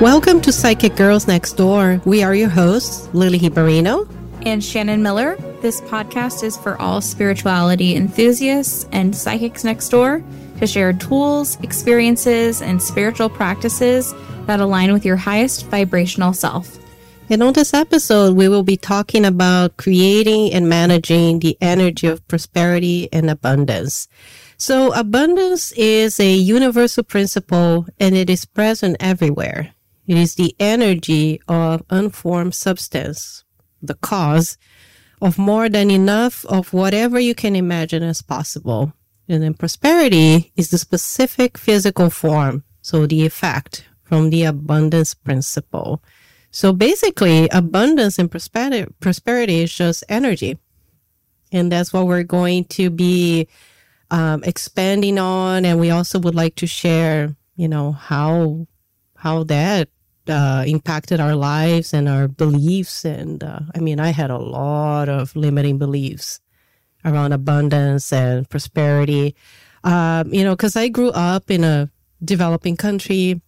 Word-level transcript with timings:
Welcome 0.00 0.40
to 0.40 0.50
Psychic 0.50 0.96
Girls 0.96 1.28
Next 1.28 1.52
Door. 1.52 2.02
We 2.04 2.24
are 2.24 2.34
your 2.34 2.48
hosts, 2.48 3.08
Lili 3.14 3.38
Hibarino 3.38 4.08
and 4.44 4.62
Shannon 4.62 5.04
Miller. 5.04 5.36
This 5.62 5.80
podcast 5.82 6.42
is 6.42 6.56
for 6.56 6.76
all 6.82 7.00
spirituality 7.00 7.94
enthusiasts 7.94 8.88
and 8.90 9.14
psychics 9.14 9.62
next 9.62 9.90
door 9.90 10.20
to 10.58 10.66
share 10.66 10.92
tools, 10.92 11.60
experiences, 11.62 12.60
and 12.60 12.82
spiritual 12.82 13.28
practices 13.30 14.12
that 14.46 14.58
align 14.58 14.92
with 14.92 15.04
your 15.04 15.16
highest 15.16 15.66
vibrational 15.66 16.32
self. 16.32 16.76
And 17.30 17.40
on 17.44 17.52
this 17.52 17.72
episode, 17.72 18.34
we 18.34 18.48
will 18.48 18.64
be 18.64 18.76
talking 18.76 19.24
about 19.24 19.76
creating 19.76 20.52
and 20.52 20.68
managing 20.68 21.38
the 21.38 21.56
energy 21.60 22.08
of 22.08 22.26
prosperity 22.26 23.08
and 23.12 23.30
abundance. 23.30 24.08
So 24.56 24.92
abundance 24.92 25.70
is 25.72 26.18
a 26.18 26.34
universal 26.34 27.04
principle 27.04 27.86
and 28.00 28.16
it 28.16 28.28
is 28.28 28.44
present 28.44 28.96
everywhere. 28.98 29.73
It 30.06 30.16
is 30.16 30.34
the 30.34 30.54
energy 30.58 31.40
of 31.48 31.82
unformed 31.90 32.54
substance, 32.54 33.44
the 33.80 33.94
cause 33.94 34.58
of 35.20 35.38
more 35.38 35.68
than 35.68 35.90
enough 35.90 36.44
of 36.46 36.72
whatever 36.72 37.18
you 37.18 37.34
can 37.34 37.56
imagine 37.56 38.02
as 38.02 38.20
possible. 38.20 38.92
And 39.28 39.42
then 39.42 39.54
prosperity 39.54 40.52
is 40.56 40.70
the 40.70 40.78
specific 40.78 41.56
physical 41.56 42.10
form. 42.10 42.64
So 42.82 43.06
the 43.06 43.24
effect 43.24 43.86
from 44.02 44.28
the 44.28 44.44
abundance 44.44 45.14
principle. 45.14 46.02
So 46.50 46.72
basically, 46.72 47.48
abundance 47.48 48.18
and 48.18 48.30
prosperity, 48.30 49.62
is 49.62 49.74
just 49.74 50.04
energy. 50.08 50.58
And 51.50 51.72
that's 51.72 51.92
what 51.92 52.06
we're 52.06 52.22
going 52.22 52.66
to 52.66 52.90
be 52.90 53.48
um, 54.10 54.44
expanding 54.44 55.18
on. 55.18 55.64
And 55.64 55.80
we 55.80 55.90
also 55.90 56.18
would 56.20 56.34
like 56.34 56.56
to 56.56 56.66
share, 56.66 57.34
you 57.56 57.66
know, 57.66 57.92
how, 57.92 58.66
how 59.16 59.44
that 59.44 59.88
uh, 60.28 60.64
impacted 60.66 61.20
our 61.20 61.34
lives 61.34 61.92
and 61.92 62.08
our 62.08 62.28
beliefs. 62.28 63.04
And 63.04 63.42
uh, 63.42 63.60
I 63.74 63.80
mean, 63.80 64.00
I 64.00 64.10
had 64.10 64.30
a 64.30 64.38
lot 64.38 65.08
of 65.08 65.34
limiting 65.36 65.78
beliefs 65.78 66.40
around 67.04 67.32
abundance 67.32 68.12
and 68.12 68.48
prosperity. 68.48 69.34
Um, 69.82 70.32
you 70.32 70.44
know, 70.44 70.56
because 70.56 70.76
I 70.76 70.88
grew 70.88 71.10
up 71.10 71.50
in 71.50 71.64
a 71.64 71.90
developing 72.24 72.76
country. 72.76 73.40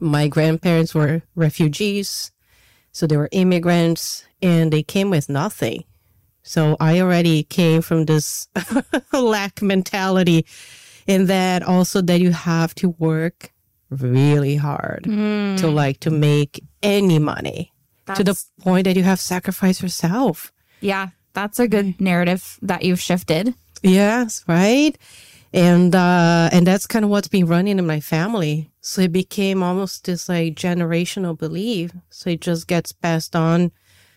My 0.00 0.28
grandparents 0.28 0.94
were 0.94 1.22
refugees. 1.34 2.32
So 2.92 3.06
they 3.06 3.16
were 3.16 3.28
immigrants 3.32 4.24
and 4.40 4.72
they 4.72 4.82
came 4.82 5.10
with 5.10 5.28
nothing. 5.28 5.84
So 6.42 6.76
I 6.80 7.00
already 7.00 7.42
came 7.42 7.82
from 7.82 8.06
this 8.06 8.48
lack 9.12 9.60
mentality 9.60 10.46
and 11.06 11.28
that 11.28 11.62
also 11.62 12.00
that 12.02 12.20
you 12.20 12.30
have 12.32 12.74
to 12.76 12.90
work 12.90 13.52
really 13.90 14.56
hard 14.56 15.04
mm. 15.04 15.56
to 15.58 15.68
like 15.68 16.00
to 16.00 16.10
make 16.10 16.62
any 16.82 17.18
money 17.18 17.72
that's, 18.06 18.18
to 18.18 18.24
the 18.24 18.42
point 18.60 18.84
that 18.84 18.96
you 18.96 19.02
have 19.02 19.20
sacrificed 19.20 19.82
yourself. 19.82 20.52
Yeah, 20.80 21.08
that's 21.32 21.58
a 21.58 21.68
good 21.68 22.00
narrative 22.00 22.58
that 22.62 22.82
you've 22.82 23.00
shifted. 23.00 23.54
Yes, 23.82 24.44
right. 24.48 24.96
And 25.52 25.94
uh 25.94 26.50
and 26.52 26.66
that's 26.66 26.86
kind 26.86 27.04
of 27.04 27.10
what's 27.10 27.28
been 27.28 27.46
running 27.46 27.78
in 27.78 27.86
my 27.86 28.00
family. 28.00 28.70
So 28.80 29.02
it 29.02 29.12
became 29.12 29.62
almost 29.62 30.04
this 30.04 30.28
like 30.28 30.54
generational 30.54 31.36
belief. 31.36 31.92
So 32.10 32.30
it 32.30 32.40
just 32.40 32.66
gets 32.66 32.92
passed 32.92 33.34
on 33.36 33.72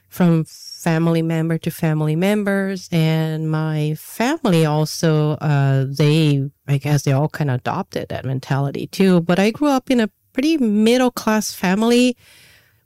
from 0.09 0.45
family 0.79 1.21
member 1.21 1.57
to 1.57 1.69
family 1.69 2.15
members. 2.15 2.87
And 2.91 3.51
my 3.51 3.95
family 3.95 4.65
also, 4.65 5.31
uh, 5.33 5.85
they, 5.89 6.49
I 6.67 6.77
guess 6.77 7.03
they 7.03 7.11
all 7.11 7.27
kind 7.27 7.49
of 7.49 7.59
adopted 7.59 8.07
that 8.09 8.25
mentality 8.25 8.87
too. 8.87 9.19
But 9.21 9.39
I 9.39 9.51
grew 9.51 9.67
up 9.67 9.91
in 9.91 9.99
a 9.99 10.09
pretty 10.31 10.57
middle 10.57 11.11
class 11.11 11.53
family. 11.53 12.15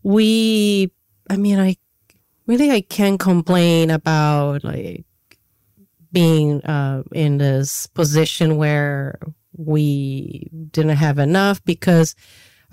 We, 0.02 0.92
I 1.30 1.38
mean, 1.38 1.60
I 1.60 1.78
really, 2.48 2.72
I 2.72 2.82
can't 2.82 3.20
complain 3.20 3.92
about 3.92 4.64
like 4.64 5.06
being, 6.12 6.62
uh, 6.64 7.04
in 7.12 7.38
this 7.38 7.86
position 7.88 8.58
where 8.58 9.20
we 9.56 10.50
didn't 10.72 10.98
have 10.98 11.20
enough 11.20 11.64
because 11.64 12.16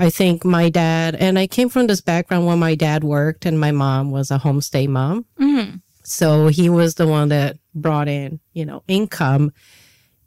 I 0.01 0.09
think 0.09 0.47
my 0.47 0.71
dad, 0.71 1.15
and 1.15 1.39
I 1.39 1.47
came 1.47 1.69
from 1.69 1.87
this 1.87 2.01
background 2.01 2.47
where 2.47 2.57
my 2.57 2.75
dad 2.75 3.05
worked 3.05 3.45
and 3.45 3.61
my 3.61 3.71
mom 3.71 4.11
was 4.11 4.31
a 4.31 4.39
homestay 4.39 4.89
mom. 4.89 5.27
Mm-hmm. 5.39 5.77
So 6.03 6.49
he 6.49 6.71
was 6.71 6.95
the 6.95 7.07
one 7.07 7.29
that 7.29 7.59
brought 7.75 8.09
in, 8.09 8.41
you 8.55 8.65
know, 8.65 8.83
income 8.89 9.53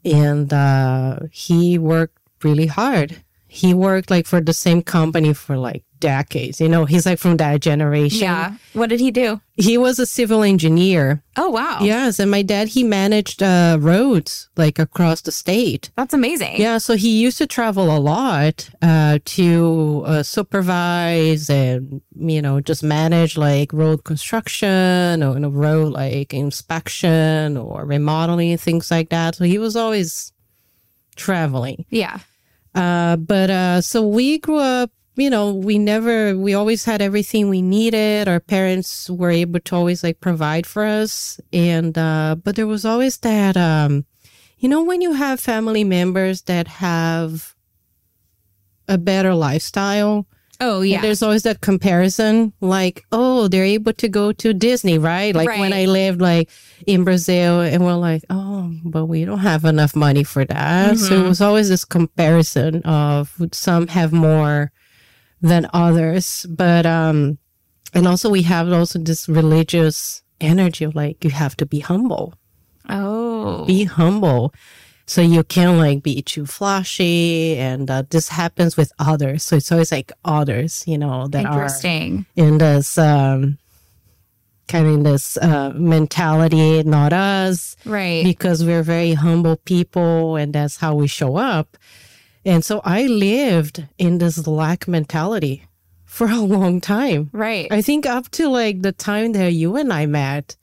and 0.04 0.52
uh, 0.52 1.18
he 1.32 1.78
worked 1.78 2.18
really 2.44 2.66
hard. 2.66 3.22
He 3.48 3.74
worked 3.74 4.10
like 4.10 4.26
for 4.26 4.40
the 4.40 4.52
same 4.52 4.80
company 4.80 5.34
for 5.34 5.56
like 5.56 5.82
decades. 6.04 6.60
You 6.60 6.68
know, 6.68 6.84
he's 6.84 7.06
like 7.06 7.18
from 7.18 7.38
that 7.38 7.62
generation. 7.62 8.20
Yeah. 8.20 8.56
What 8.74 8.90
did 8.90 9.00
he 9.00 9.10
do? 9.10 9.40
He 9.56 9.78
was 9.78 9.98
a 9.98 10.04
civil 10.04 10.42
engineer. 10.42 11.22
Oh, 11.36 11.48
wow. 11.48 11.78
Yes. 11.80 12.18
And 12.18 12.30
my 12.30 12.42
dad, 12.42 12.68
he 12.68 12.84
managed 12.84 13.42
uh, 13.42 13.78
roads 13.80 14.50
like 14.56 14.78
across 14.78 15.22
the 15.22 15.32
state. 15.32 15.90
That's 15.96 16.12
amazing. 16.12 16.60
Yeah. 16.60 16.78
So 16.78 16.94
he 16.94 17.18
used 17.18 17.38
to 17.38 17.46
travel 17.46 17.96
a 17.96 17.98
lot 17.98 18.68
uh, 18.82 19.20
to 19.24 20.02
uh, 20.06 20.22
supervise 20.22 21.48
and, 21.48 22.02
you 22.14 22.42
know, 22.42 22.60
just 22.60 22.82
manage 22.82 23.38
like 23.38 23.72
road 23.72 24.04
construction 24.04 25.22
or 25.22 25.34
you 25.34 25.40
know, 25.40 25.48
road 25.48 25.92
like 25.92 26.34
inspection 26.34 27.56
or 27.56 27.86
remodeling, 27.86 28.58
things 28.58 28.90
like 28.90 29.08
that. 29.08 29.36
So 29.36 29.44
he 29.44 29.58
was 29.58 29.74
always 29.74 30.32
traveling. 31.16 31.86
Yeah. 31.88 32.18
Uh, 32.74 33.16
but 33.16 33.50
uh, 33.50 33.80
so 33.80 34.04
we 34.04 34.38
grew 34.38 34.58
up 34.58 34.90
you 35.16 35.30
know, 35.30 35.52
we 35.52 35.78
never, 35.78 36.36
we 36.36 36.54
always 36.54 36.84
had 36.84 37.00
everything 37.00 37.48
we 37.48 37.62
needed. 37.62 38.28
Our 38.28 38.40
parents 38.40 39.08
were 39.08 39.30
able 39.30 39.60
to 39.60 39.76
always 39.76 40.02
like 40.02 40.20
provide 40.20 40.66
for 40.66 40.84
us. 40.84 41.40
And, 41.52 41.96
uh, 41.96 42.36
but 42.42 42.56
there 42.56 42.66
was 42.66 42.84
always 42.84 43.18
that, 43.18 43.56
um, 43.56 44.06
you 44.58 44.68
know, 44.68 44.82
when 44.82 45.00
you 45.00 45.12
have 45.12 45.40
family 45.40 45.84
members 45.84 46.42
that 46.42 46.66
have 46.66 47.54
a 48.88 48.98
better 48.98 49.34
lifestyle. 49.34 50.26
Oh, 50.60 50.82
yeah. 50.82 51.00
There's 51.00 51.22
always 51.22 51.42
that 51.42 51.60
comparison, 51.60 52.52
like, 52.60 53.04
oh, 53.10 53.48
they're 53.48 53.64
able 53.64 53.92
to 53.94 54.08
go 54.08 54.32
to 54.32 54.54
Disney, 54.54 54.98
right? 54.98 55.34
Like 55.34 55.48
right. 55.48 55.60
when 55.60 55.72
I 55.72 55.86
lived 55.86 56.20
like 56.20 56.48
in 56.86 57.04
Brazil 57.04 57.60
and 57.60 57.84
we're 57.84 57.94
like, 57.94 58.22
oh, 58.30 58.72
but 58.84 59.06
we 59.06 59.24
don't 59.24 59.38
have 59.38 59.64
enough 59.64 59.96
money 59.96 60.22
for 60.22 60.44
that. 60.44 60.94
Mm-hmm. 60.94 61.04
So 61.04 61.24
it 61.24 61.28
was 61.28 61.40
always 61.40 61.68
this 61.68 61.84
comparison 61.84 62.82
of 62.82 63.36
some 63.52 63.88
have 63.88 64.12
more 64.12 64.70
than 65.44 65.68
others. 65.72 66.46
But, 66.48 66.86
um, 66.86 67.38
and 67.92 68.08
also 68.08 68.30
we 68.30 68.42
have 68.42 68.72
also 68.72 68.98
this 68.98 69.28
religious 69.28 70.22
energy 70.40 70.84
of 70.84 70.94
like, 70.94 71.22
you 71.22 71.30
have 71.30 71.56
to 71.58 71.66
be 71.66 71.80
humble. 71.80 72.34
Oh. 72.88 73.64
Be 73.66 73.84
humble. 73.84 74.52
So 75.06 75.20
you 75.20 75.44
can't 75.44 75.78
like 75.78 76.02
be 76.02 76.22
too 76.22 76.46
flashy. 76.46 77.58
And 77.58 77.90
uh, 77.90 78.04
this 78.08 78.28
happens 78.28 78.76
with 78.76 78.90
others. 78.98 79.42
So 79.42 79.56
it's 79.56 79.70
always 79.70 79.92
like 79.92 80.12
others, 80.24 80.82
you 80.86 80.96
know, 80.96 81.28
that 81.28 81.44
Interesting. 81.44 82.26
are 82.38 82.44
in 82.44 82.58
this, 82.58 82.96
um, 82.96 83.58
kind 84.66 84.86
of 84.86 85.04
this 85.04 85.36
uh, 85.36 85.72
mentality, 85.74 86.82
not 86.84 87.12
us. 87.12 87.76
Right. 87.84 88.24
Because 88.24 88.64
we're 88.64 88.82
very 88.82 89.12
humble 89.12 89.56
people 89.58 90.36
and 90.36 90.54
that's 90.54 90.78
how 90.78 90.94
we 90.94 91.06
show 91.06 91.36
up. 91.36 91.76
And 92.44 92.64
so 92.64 92.80
I 92.84 93.06
lived 93.06 93.86
in 93.98 94.18
this 94.18 94.46
lack 94.46 94.86
mentality 94.86 95.64
for 96.04 96.28
a 96.28 96.40
long 96.40 96.80
time. 96.80 97.30
Right. 97.32 97.66
I 97.70 97.82
think 97.82 98.06
up 98.06 98.30
to 98.32 98.48
like 98.48 98.82
the 98.82 98.92
time 98.92 99.32
that 99.32 99.52
you 99.52 99.76
and 99.76 99.92
I 99.92 100.06
met. 100.06 100.56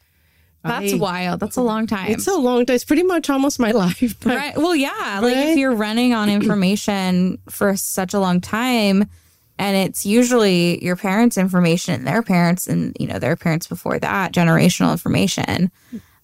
That's 0.63 0.93
I, 0.93 0.97
wild. 0.97 1.39
That's 1.39 1.57
a 1.57 1.61
long 1.61 1.87
time. 1.87 2.11
It's 2.11 2.27
a 2.27 2.35
long 2.35 2.65
time. 2.67 2.75
It's 2.75 2.83
pretty 2.83 3.03
much 3.03 3.29
almost 3.29 3.59
my 3.59 3.71
life. 3.71 4.15
But, 4.21 4.35
right. 4.35 4.57
Well, 4.57 4.75
yeah. 4.75 5.19
Like 5.21 5.35
right? 5.35 5.49
if 5.49 5.57
you're 5.57 5.73
running 5.73 6.13
on 6.13 6.29
information 6.29 7.39
for 7.49 7.75
such 7.75 8.13
a 8.13 8.19
long 8.19 8.41
time, 8.41 9.09
and 9.57 9.77
it's 9.77 10.05
usually 10.05 10.83
your 10.83 10.95
parents' 10.95 11.37
information 11.37 11.93
and 11.95 12.07
their 12.07 12.23
parents 12.23 12.67
and 12.67 12.95
you 12.99 13.07
know 13.07 13.19
their 13.19 13.35
parents 13.35 13.67
before 13.67 13.99
that 13.99 14.33
generational 14.33 14.91
information 14.91 15.71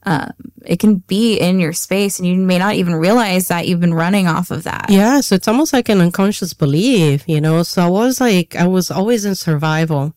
um, 0.08 0.32
it 0.66 0.80
can 0.80 0.96
be 0.96 1.38
in 1.38 1.60
your 1.60 1.74
space 1.74 2.18
and 2.18 2.28
you 2.28 2.38
may 2.38 2.58
not 2.58 2.76
even 2.76 2.96
realize 2.96 3.50
that 3.50 3.68
you've 3.68 3.82
been 3.82 3.94
running 3.94 4.26
off 4.26 4.52
of 4.52 4.64
that. 4.64 4.86
Yeah. 4.90 5.20
So 5.20 5.36
it's 5.36 5.50
almost 5.50 5.74
like 5.74 5.90
an 5.90 6.00
unconscious 6.00 6.54
belief, 6.54 7.28
you 7.28 7.42
know? 7.42 7.62
So 7.64 7.82
I 7.82 7.90
was 7.90 8.22
like, 8.22 8.56
I 8.56 8.68
was 8.68 8.90
always 8.90 9.26
in 9.26 9.36
survival. 9.36 10.14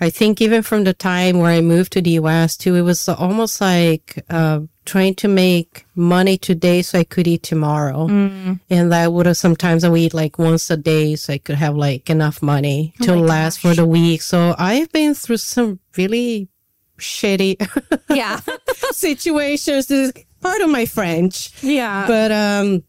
I 0.00 0.10
think 0.10 0.40
even 0.40 0.62
from 0.62 0.84
the 0.84 0.94
time 0.94 1.38
where 1.38 1.50
I 1.50 1.60
moved 1.60 1.92
to 1.94 2.00
the 2.00 2.12
US 2.12 2.56
too, 2.56 2.76
it 2.76 2.82
was 2.82 3.08
almost 3.08 3.60
like, 3.60 4.24
uh, 4.30 4.60
trying 4.84 5.16
to 5.16 5.28
make 5.28 5.84
money 5.96 6.38
today 6.38 6.80
so 6.82 7.00
I 7.00 7.04
could 7.04 7.26
eat 7.26 7.42
tomorrow. 7.42 8.06
Mm. 8.06 8.60
And 8.70 8.94
I 8.94 9.08
would 9.08 9.26
have 9.26 9.36
sometimes 9.36 9.82
I 9.82 9.88
would 9.88 10.00
eat 10.00 10.14
like 10.14 10.38
once 10.38 10.70
a 10.70 10.76
day 10.76 11.16
so 11.16 11.32
I 11.32 11.38
could 11.38 11.56
have 11.56 11.74
like 11.74 12.08
enough 12.08 12.40
money 12.40 12.94
oh 13.02 13.06
to 13.06 13.16
last 13.16 13.62
gosh. 13.62 13.72
for 13.72 13.76
the 13.76 13.84
week. 13.84 14.22
So 14.22 14.54
I've 14.56 14.92
been 14.92 15.14
through 15.14 15.38
some 15.38 15.80
really 15.96 16.48
shitty 16.98 17.56
yeah 18.10 18.40
situations. 18.92 19.86
This 19.86 20.08
is 20.16 20.24
part 20.40 20.60
of 20.60 20.70
my 20.70 20.86
French. 20.86 21.50
Yeah. 21.62 22.06
But 22.06 22.32
um 22.32 22.82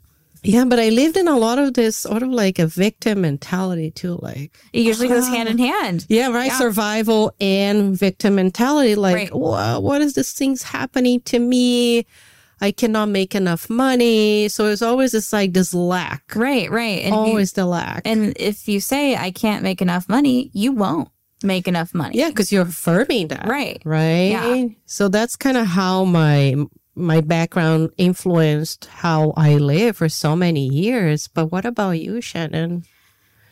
Yeah, 0.43 0.65
but 0.65 0.79
I 0.79 0.89
lived 0.89 1.17
in 1.17 1.27
a 1.27 1.37
lot 1.37 1.59
of 1.59 1.73
this 1.73 1.97
sort 1.97 2.23
of 2.23 2.29
like 2.29 2.59
a 2.59 2.67
victim 2.67 3.21
mentality 3.21 3.91
too. 3.91 4.17
Like 4.21 4.57
it 4.73 4.81
usually 4.81 5.07
goes 5.09 5.27
hand 5.27 5.49
in 5.49 5.57
hand. 5.57 6.05
Yeah, 6.09 6.29
right. 6.31 6.47
Yeah. 6.47 6.57
Survival 6.57 7.33
and 7.41 7.97
victim 7.97 8.35
mentality. 8.35 8.95
Like, 8.95 9.15
Right. 9.15 9.33
What 9.35 10.01
is 10.01 10.13
this 10.13 10.33
thing's 10.33 10.63
happening 10.63 11.21
to 11.21 11.39
me? 11.39 12.05
I 12.61 12.71
cannot 12.71 13.07
make 13.07 13.35
enough 13.35 13.69
money. 13.69 14.49
So 14.49 14.65
it's 14.65 14.81
always 14.81 15.11
this 15.13 15.31
like 15.31 15.53
this 15.53 15.73
lack. 15.73 16.23
Right, 16.35 16.69
right. 16.69 16.99
And 17.05 17.13
if 17.13 17.19
you- 17.19 17.31
always 17.31 17.53
the 17.53 17.65
lack. 17.65 18.01
and 18.05 18.33
if 18.37 18.67
you 18.67 18.79
say 18.81 19.15
I 19.15 19.31
can't 19.31 19.63
make 19.63 19.81
enough 19.81 20.09
money, 20.09 20.49
you 20.53 20.73
won't 20.73 21.07
make 21.43 21.67
enough 21.67 21.93
money. 21.93 22.17
yeah, 22.17 22.29
because 22.29 22.51
you're 22.51 22.63
affirming 22.63 23.29
that. 23.29 23.47
Right. 23.47 23.81
Right. 23.85 24.31
Yeah. 24.31 24.67
So 24.85 25.07
that's 25.07 25.35
kind 25.35 25.57
of 25.57 25.67
how 25.67 26.05
my 26.05 26.55
my 26.95 27.21
background 27.21 27.91
influenced 27.97 28.85
how 28.85 29.33
I 29.37 29.55
live 29.55 29.97
for 29.97 30.09
so 30.09 30.35
many 30.35 30.67
years. 30.67 31.27
But 31.29 31.47
what 31.47 31.65
about 31.65 31.91
you, 31.91 32.19
Shannon? 32.19 32.83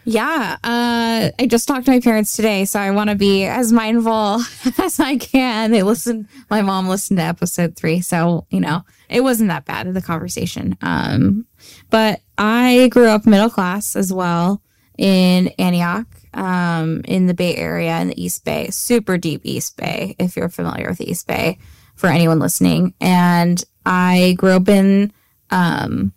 Yeah. 0.03 0.57
Uh, 0.63 1.31
I 1.37 1.47
just 1.47 1.67
talked 1.67 1.85
to 1.85 1.91
my 1.91 1.99
parents 1.99 2.35
today, 2.35 2.63
so 2.65 2.79
I 2.79 2.91
want 2.91 3.09
to 3.09 3.15
be 3.15 3.43
as 3.45 3.73
mindful 3.73 4.41
as 4.83 4.99
I 5.01 5.17
can. 5.17 5.71
They 5.71 5.83
listened, 5.83 6.27
my 6.49 6.61
mom 6.61 6.87
listened 6.87 7.19
to 7.19 7.23
episode 7.23 7.75
three, 7.75 7.99
so, 7.99 8.45
you 8.49 8.61
know, 8.61 8.83
it 9.09 9.21
wasn't 9.21 9.49
that 9.49 9.65
bad 9.65 9.85
of 9.85 9.93
the 9.93 10.01
conversation. 10.01 10.77
Um, 10.81 11.45
but 11.89 12.21
I 12.37 12.87
grew 12.89 13.07
up 13.07 13.25
middle 13.25 13.49
class 13.49 13.97
as 13.97 14.13
well 14.13 14.61
in 14.97 15.49
Antioch, 15.59 16.07
um, 16.37 17.01
in 17.05 17.25
the 17.25 17.33
Bay 17.33 17.55
Area 17.55 17.99
in 17.99 18.09
the 18.09 18.23
East 18.23 18.45
Bay, 18.45 18.69
super 18.69 19.17
deep 19.17 19.41
East 19.43 19.75
Bay, 19.75 20.15
if 20.19 20.37
you're 20.37 20.49
familiar 20.49 20.87
with 20.87 20.99
the 20.99 21.09
East 21.09 21.27
Bay 21.27 21.57
for 21.95 22.07
anyone 22.07 22.39
listening. 22.39 22.93
And 23.01 23.61
I 23.85 24.35
grew 24.37 24.51
up 24.51 24.69
in, 24.69 25.11
um, 25.49 26.13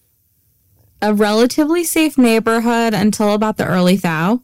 a 1.02 1.14
relatively 1.14 1.82
safe 1.82 2.19
neighborhood 2.19 2.93
until 2.93 3.32
about 3.32 3.56
the 3.56 3.67
early 3.67 3.96
thou. 3.96 4.43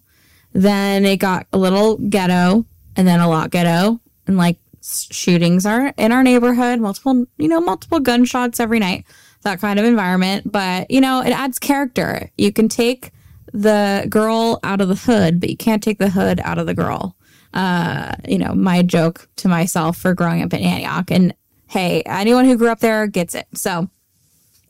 Then 0.54 1.04
it 1.04 1.18
got 1.18 1.46
a 1.52 1.58
little 1.58 1.98
ghetto 1.98 2.64
and 2.96 3.06
then 3.06 3.20
a 3.20 3.28
lot 3.28 3.50
ghetto 3.50 4.00
and 4.26 4.38
like 4.38 4.58
shootings 4.82 5.66
are 5.66 5.92
in 5.98 6.12
our 6.12 6.22
neighborhood, 6.22 6.80
multiple, 6.80 7.26
you 7.36 7.48
know, 7.48 7.60
multiple 7.60 8.00
gunshots 8.00 8.58
every 8.58 8.78
night, 8.78 9.04
that 9.42 9.60
kind 9.60 9.78
of 9.78 9.84
environment. 9.84 10.50
But, 10.50 10.90
you 10.90 11.02
know, 11.02 11.20
it 11.20 11.32
adds 11.32 11.58
character. 11.58 12.30
You 12.38 12.50
can 12.52 12.70
take 12.70 13.12
the 13.56 14.06
girl 14.08 14.60
out 14.62 14.80
of 14.80 14.88
the 14.88 14.94
hood, 14.94 15.40
but 15.40 15.48
you 15.48 15.56
can't 15.56 15.82
take 15.82 15.98
the 15.98 16.10
hood 16.10 16.40
out 16.44 16.58
of 16.58 16.66
the 16.66 16.74
girl. 16.74 17.16
Uh, 17.54 18.14
you 18.28 18.38
know, 18.38 18.54
my 18.54 18.82
joke 18.82 19.28
to 19.36 19.48
myself 19.48 19.96
for 19.96 20.14
growing 20.14 20.42
up 20.42 20.52
in 20.52 20.60
Antioch. 20.60 21.10
And 21.10 21.34
hey, 21.68 22.02
anyone 22.04 22.44
who 22.44 22.56
grew 22.56 22.68
up 22.68 22.80
there 22.80 23.06
gets 23.06 23.34
it. 23.34 23.46
So, 23.54 23.88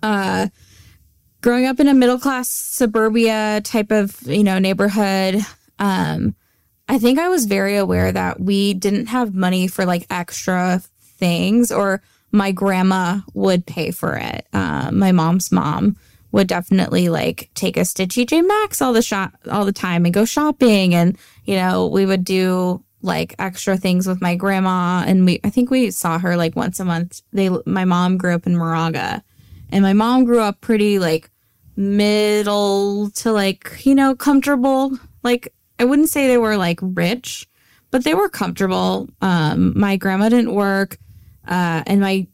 uh, 0.02 0.48
growing 1.40 1.66
up 1.66 1.80
in 1.80 1.88
a 1.88 1.94
middle 1.94 2.18
class 2.18 2.48
suburbia 2.48 3.60
type 3.62 3.90
of 3.90 4.20
you 4.22 4.42
know 4.42 4.58
neighborhood 4.58 5.36
um 5.78 6.34
i 6.88 6.98
think 6.98 7.20
i 7.20 7.28
was 7.28 7.44
very 7.44 7.76
aware 7.76 8.10
that 8.10 8.40
we 8.40 8.74
didn't 8.74 9.06
have 9.06 9.32
money 9.32 9.68
for 9.68 9.84
like 9.84 10.06
extra 10.10 10.80
things 11.18 11.70
or 11.70 12.02
my 12.32 12.50
grandma 12.50 13.20
would 13.34 13.64
pay 13.64 13.92
for 13.92 14.16
it 14.16 14.46
um, 14.54 14.98
my 14.98 15.12
mom's 15.12 15.52
mom 15.52 15.96
would 16.36 16.46
definitely 16.46 17.08
like 17.08 17.48
take 17.54 17.78
us 17.78 17.94
to 17.94 18.06
tj 18.06 18.46
maxx 18.46 18.82
all 18.82 18.92
the 18.92 19.00
shop 19.00 19.32
all 19.50 19.64
the 19.64 19.72
time 19.72 20.04
and 20.04 20.12
go 20.12 20.26
shopping. 20.26 20.94
And 20.94 21.16
you 21.46 21.56
know 21.56 21.86
we 21.86 22.04
would 22.04 22.24
do 22.24 22.84
like 23.00 23.34
extra 23.38 23.78
things 23.78 24.06
with 24.06 24.20
my 24.20 24.34
grandma. 24.34 25.02
And 25.06 25.24
we 25.24 25.40
i 25.44 25.50
think 25.50 25.70
we 25.70 25.90
saw 25.90 26.18
her 26.18 26.36
like 26.36 26.54
once 26.54 26.78
a 26.78 26.84
month. 26.84 27.22
They 27.32 27.48
my 27.64 27.86
mom 27.86 28.18
grew 28.18 28.34
up 28.34 28.46
in 28.46 28.54
moraga. 28.54 29.24
And 29.70 29.82
my 29.82 29.94
mom 29.94 30.26
grew 30.26 30.40
up 30.40 30.60
pretty 30.60 30.98
like 30.98 31.30
middle 31.74 33.10
to 33.12 33.32
like 33.32 33.86
you 33.86 33.94
know 33.94 34.14
comfortable. 34.14 34.92
Like 35.22 35.54
i 35.78 35.86
wouldn't 35.86 36.10
say 36.10 36.26
they 36.26 36.38
were 36.38 36.58
like 36.58 36.80
rich 36.82 37.48
but 37.90 38.04
they 38.04 38.12
were 38.14 38.28
comfortable. 38.28 39.08
Um 39.22 39.72
my 39.74 39.96
grandma 39.96 40.28
didn't 40.28 40.54
work 40.54 40.98
uh 41.48 41.82
and 41.86 42.02
my 42.02 42.26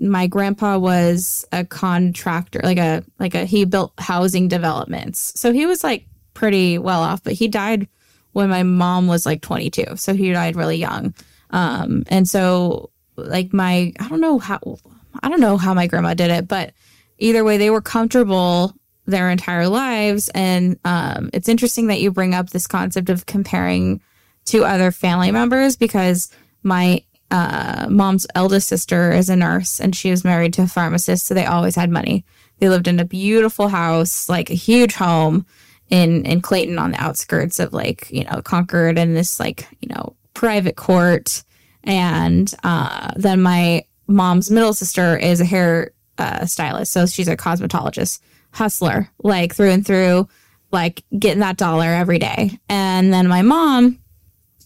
my 0.00 0.26
grandpa 0.26 0.78
was 0.78 1.44
a 1.52 1.64
contractor 1.64 2.60
like 2.62 2.78
a 2.78 3.04
like 3.18 3.34
a 3.34 3.44
he 3.44 3.64
built 3.64 3.92
housing 3.98 4.48
developments. 4.48 5.38
So 5.38 5.52
he 5.52 5.66
was 5.66 5.84
like 5.84 6.06
pretty 6.34 6.78
well 6.78 7.02
off 7.02 7.22
but 7.22 7.34
he 7.34 7.48
died 7.48 7.88
when 8.32 8.48
my 8.48 8.62
mom 8.62 9.08
was 9.08 9.26
like 9.26 9.42
22 9.42 9.96
so 9.96 10.14
he 10.14 10.32
died 10.32 10.56
really 10.56 10.76
young. 10.76 11.14
Um 11.50 12.04
and 12.08 12.28
so 12.28 12.90
like 13.16 13.52
my 13.52 13.92
i 14.00 14.08
don't 14.08 14.20
know 14.20 14.38
how 14.38 14.78
i 15.22 15.28
don't 15.28 15.40
know 15.40 15.58
how 15.58 15.74
my 15.74 15.86
grandma 15.86 16.14
did 16.14 16.30
it 16.30 16.48
but 16.48 16.72
either 17.18 17.44
way 17.44 17.58
they 17.58 17.68
were 17.68 17.82
comfortable 17.82 18.74
their 19.10 19.30
entire 19.30 19.68
lives. 19.68 20.28
And 20.34 20.78
um, 20.84 21.30
it's 21.32 21.48
interesting 21.48 21.88
that 21.88 22.00
you 22.00 22.10
bring 22.10 22.34
up 22.34 22.50
this 22.50 22.66
concept 22.66 23.10
of 23.10 23.26
comparing 23.26 24.00
to 24.46 24.64
other 24.64 24.90
family 24.90 25.30
members 25.30 25.76
because 25.76 26.30
my 26.62 27.04
uh, 27.30 27.86
mom's 27.88 28.26
eldest 28.34 28.68
sister 28.68 29.12
is 29.12 29.28
a 29.28 29.36
nurse 29.36 29.80
and 29.80 29.94
she 29.94 30.10
was 30.10 30.24
married 30.24 30.52
to 30.52 30.62
a 30.62 30.66
pharmacist 30.66 31.26
so 31.26 31.34
they 31.34 31.46
always 31.46 31.76
had 31.76 31.90
money 31.90 32.24
they 32.58 32.68
lived 32.68 32.88
in 32.88 33.00
a 33.00 33.04
beautiful 33.04 33.68
house 33.68 34.28
like 34.28 34.50
a 34.50 34.54
huge 34.54 34.94
home 34.94 35.46
in 35.88 36.24
in 36.26 36.40
clayton 36.40 36.78
on 36.78 36.92
the 36.92 37.00
outskirts 37.00 37.58
of 37.58 37.72
like 37.72 38.10
you 38.10 38.24
know 38.24 38.42
concord 38.42 38.98
and 38.98 39.16
this 39.16 39.38
like 39.40 39.66
you 39.80 39.88
know 39.88 40.14
private 40.34 40.76
court 40.76 41.42
and 41.84 42.54
uh, 42.62 43.10
then 43.16 43.40
my 43.40 43.82
mom's 44.06 44.50
middle 44.50 44.74
sister 44.74 45.16
is 45.16 45.40
a 45.40 45.44
hair 45.44 45.92
uh, 46.18 46.44
stylist 46.44 46.92
so 46.92 47.06
she's 47.06 47.28
a 47.28 47.36
cosmetologist 47.36 48.20
hustler, 48.52 49.10
like 49.22 49.54
through 49.54 49.70
and 49.70 49.86
through, 49.86 50.28
like 50.72 51.02
getting 51.18 51.40
that 51.40 51.56
dollar 51.56 51.86
every 51.86 52.18
day. 52.18 52.58
And 52.68 53.12
then 53.12 53.28
my 53.28 53.42
mom, 53.42 53.98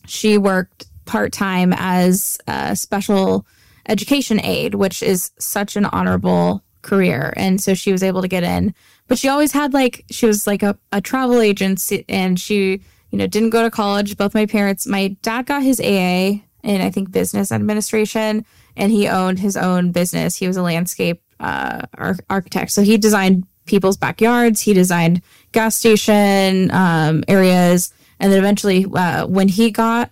she 0.06 0.38
worked 0.38 0.86
part 1.04 1.32
time 1.32 1.72
as 1.76 2.38
a 2.46 2.74
special 2.76 3.46
education 3.88 4.40
aide, 4.40 4.74
which 4.74 5.02
is 5.02 5.30
such 5.38 5.76
an 5.76 5.84
honorable 5.86 6.62
career. 6.82 7.32
And 7.36 7.60
so 7.60 7.74
she 7.74 7.92
was 7.92 8.02
able 8.02 8.22
to 8.22 8.28
get 8.28 8.42
in. 8.42 8.74
But 9.08 9.18
she 9.18 9.28
always 9.28 9.52
had 9.52 9.74
like, 9.74 10.04
she 10.10 10.26
was 10.26 10.46
like 10.46 10.62
a, 10.62 10.78
a 10.92 11.00
travel 11.00 11.40
agency 11.40 12.04
and 12.08 12.38
she, 12.38 12.80
you 13.10 13.18
know, 13.18 13.26
didn't 13.26 13.50
go 13.50 13.62
to 13.62 13.70
college. 13.70 14.16
Both 14.16 14.34
my 14.34 14.46
parents, 14.46 14.86
my 14.86 15.08
dad 15.22 15.46
got 15.46 15.62
his 15.62 15.80
AA 15.80 16.40
in, 16.64 16.80
I 16.80 16.90
think, 16.90 17.12
business 17.12 17.52
administration, 17.52 18.44
and 18.76 18.90
he 18.90 19.06
owned 19.06 19.38
his 19.38 19.56
own 19.56 19.92
business. 19.92 20.36
He 20.36 20.48
was 20.48 20.56
a 20.56 20.62
landscape 20.62 21.20
uh, 21.38 21.82
ar- 21.96 22.16
architect. 22.30 22.70
So 22.72 22.82
he 22.82 22.96
designed 22.96 23.46
people's 23.66 23.98
backyards. 23.98 24.62
He 24.62 24.72
designed 24.72 25.22
gas 25.52 25.76
station 25.76 26.70
um, 26.70 27.22
areas, 27.28 27.92
and 28.18 28.32
then 28.32 28.38
eventually, 28.38 28.86
uh, 28.94 29.26
when 29.26 29.48
he 29.48 29.70
got 29.70 30.10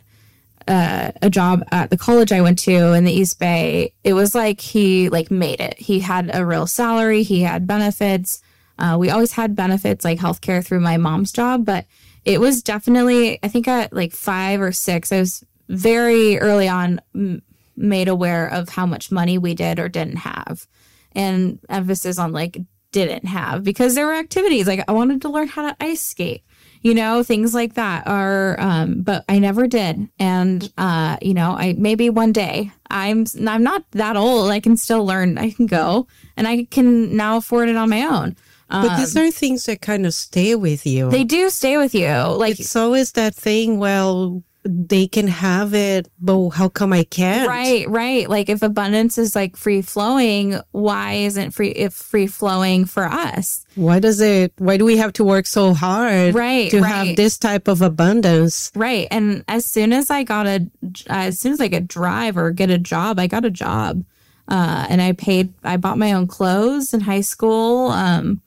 uh, 0.69 1.13
a 1.21 1.31
job 1.31 1.65
at 1.73 1.91
the 1.91 1.97
college 1.97 2.33
I 2.33 2.41
went 2.41 2.59
to 2.61 2.93
in 2.93 3.05
the 3.05 3.13
East 3.13 3.39
Bay, 3.39 3.95
it 4.05 4.15
was 4.15 4.35
like 4.35 4.61
he 4.61 5.09
like 5.09 5.31
made 5.31 5.61
it. 5.61 5.79
He 5.79 6.01
had 6.01 6.31
a 6.35 6.45
real 6.45 6.67
salary. 6.67 7.23
He 7.23 7.43
had 7.43 7.67
benefits. 7.67 8.43
Uh, 8.79 8.97
we 8.99 9.11
always 9.11 9.33
had 9.33 9.55
benefits 9.55 10.05
like 10.05 10.19
healthcare 10.19 10.65
through 10.65 10.81
my 10.81 10.97
mom's 10.97 11.33
job, 11.33 11.65
but 11.65 11.87
it 12.25 12.41
was 12.41 12.63
definitely 12.63 13.39
I 13.43 13.49
think 13.49 13.69
at 13.69 13.93
like 13.93 14.13
five 14.13 14.61
or 14.61 14.73
six, 14.73 15.13
I 15.13 15.21
was 15.21 15.45
very 15.69 16.39
early 16.39 16.69
on 16.69 17.01
m- 17.15 17.43
made 17.77 18.09
aware 18.09 18.47
of 18.49 18.69
how 18.69 18.87
much 18.87 19.11
money 19.11 19.39
we 19.39 19.55
did 19.55 19.79
or 19.79 19.89
didn't 19.89 20.17
have, 20.17 20.67
and 21.13 21.59
emphasis 21.69 22.19
on 22.19 22.33
like 22.33 22.59
didn't 22.93 23.25
have 23.25 23.65
because 23.65 23.95
there 23.95 24.07
were 24.07 24.15
activities 24.15 24.67
like 24.67 24.85
I 24.87 24.93
wanted 24.93 25.23
to 25.23 25.31
learn 25.31 25.49
how 25.49 25.63
to 25.63 25.77
ice 25.81 26.03
skate, 26.03 26.43
you 26.83 26.95
know, 26.95 27.23
things 27.23 27.55
like 27.55 27.75
that 27.75 28.07
are 28.07 28.61
um 28.61 29.03
but 29.03 29.25
I 29.29 29.39
never 29.39 29.67
did. 29.67 30.09
And 30.19 30.71
uh 30.77 31.17
you 31.23 31.35
know, 31.35 31.53
I 31.53 31.75
maybe 31.79 32.11
one 32.11 32.33
day. 32.33 32.73
I'm 32.91 33.25
I'm 33.49 33.63
not 33.63 33.85
that 33.93 34.17
old. 34.17 34.51
I 34.51 34.61
can 34.61 34.77
still 34.77 35.07
learn. 35.07 35.39
I 35.39 35.51
can 35.51 35.67
go 35.67 36.07
and 36.37 36.47
I 36.47 36.65
can 36.65 37.17
now 37.17 37.39
afford 37.39 37.69
it 37.69 37.77
on 37.77 37.89
my 37.89 38.03
own. 38.03 38.37
But 38.69 38.97
these 38.97 39.17
are 39.17 39.31
things 39.31 39.67
that 39.67 39.83
kind 39.83 40.07
of 40.07 40.15
stay 40.15 40.55
with 40.55 40.87
you. 40.87 41.11
They 41.11 41.25
do 41.25 41.51
stay 41.51 41.77
with 41.77 41.95
you. 41.95 42.09
Like 42.09 42.59
it's 42.59 42.75
always 42.75 43.13
that 43.13 43.35
thing, 43.35 43.79
well, 43.79 44.43
they 44.65 45.09
can 45.09 45.27
have 45.27 45.75
it, 45.75 46.09
but 46.21 46.51
how 46.51 46.69
come 46.69 46.93
I 46.93 47.03
can't? 47.05 47.49
Right, 47.49 47.89
right. 47.89 48.29
Like 48.29 48.49
if 48.49 48.63
abundance 48.63 49.19
is 49.19 49.35
like 49.35 49.57
free 49.57 49.83
flowing, 49.83 50.61
why 50.71 51.15
isn't 51.15 51.51
free 51.51 51.71
if 51.71 51.93
free 51.95 52.29
flowing 52.29 52.85
for 52.85 53.05
us? 53.05 53.67
Why 53.75 53.99
does 53.99 54.21
it, 54.21 54.53
why 54.59 54.77
do 54.77 54.85
we 54.85 54.99
have 54.99 55.13
to 55.15 55.25
work 55.25 55.47
so 55.47 55.75
hard 55.75 56.35
Right, 56.35 56.71
to 56.71 56.81
right. 56.81 56.89
have 57.09 57.17
this 57.17 57.39
type 57.39 57.67
of 57.67 57.83
abundance? 57.83 58.71
Right. 58.77 59.09
And 59.11 59.45
as 59.49 59.67
soon 59.67 59.93
as 59.93 60.11
I 60.11 60.23
got 60.23 60.47
a, 60.47 60.67
as 61.09 61.41
soon 61.41 61.53
as 61.53 61.61
I 61.61 61.69
could 61.69 61.89
drive 61.89 62.37
or 62.37 62.53
get 62.53 62.71
a 62.71 62.79
job, 62.79 63.19
I 63.19 63.27
got 63.27 63.45
a 63.45 63.51
job. 63.51 64.05
Uh, 64.49 64.87
and 64.89 65.01
I 65.03 65.13
paid, 65.13 65.55
I 65.65 65.77
bought 65.77 65.99
my 65.99 66.13
own 66.13 66.27
clothes 66.27 66.93
in 66.95 67.01
high 67.01 67.21
school. 67.23 67.89
Um, 67.89 68.43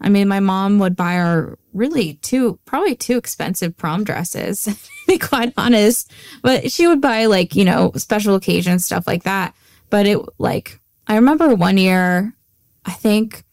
I 0.00 0.08
mean, 0.08 0.28
my 0.28 0.40
mom 0.40 0.78
would 0.80 0.96
buy 0.96 1.16
our 1.18 1.58
really 1.72 2.14
too, 2.14 2.58
probably 2.64 2.94
too 2.94 3.16
expensive 3.16 3.76
prom 3.76 4.04
dresses, 4.04 4.64
to 4.64 4.76
be 5.06 5.18
quite 5.18 5.52
honest. 5.56 6.12
But 6.42 6.70
she 6.70 6.86
would 6.86 7.00
buy 7.00 7.26
like, 7.26 7.54
you 7.54 7.64
know, 7.64 7.92
special 7.96 8.34
occasions, 8.34 8.84
stuff 8.84 9.06
like 9.06 9.24
that. 9.24 9.54
But 9.90 10.06
it 10.06 10.18
like, 10.38 10.80
I 11.06 11.16
remember 11.16 11.54
one 11.54 11.78
year, 11.78 12.34
I 12.84 12.92
think 12.92 13.44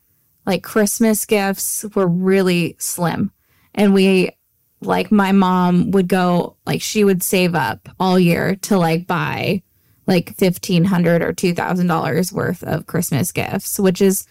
like 0.46 0.64
Christmas 0.64 1.26
gifts 1.26 1.86
were 1.96 2.08
really 2.08 2.76
slim. 2.80 3.32
And 3.74 3.94
we, 3.94 4.32
like, 4.82 5.12
my 5.12 5.32
mom 5.32 5.92
would 5.92 6.08
go, 6.08 6.58
like, 6.66 6.82
she 6.82 7.04
would 7.04 7.24
save 7.24 7.56
up 7.56 7.88
all 8.00 8.20
year 8.20 8.56
to 8.64 8.78
like 8.78 9.08
buy 9.08 9.62
like 10.08 10.34
1,500 10.38 11.22
or 11.22 11.32
$2,000 11.32 12.32
worth 12.34 12.64
of 12.64 12.88
Christmas 12.88 13.32
gifts, 13.32 13.80
which 13.80 14.02
is 14.02 14.26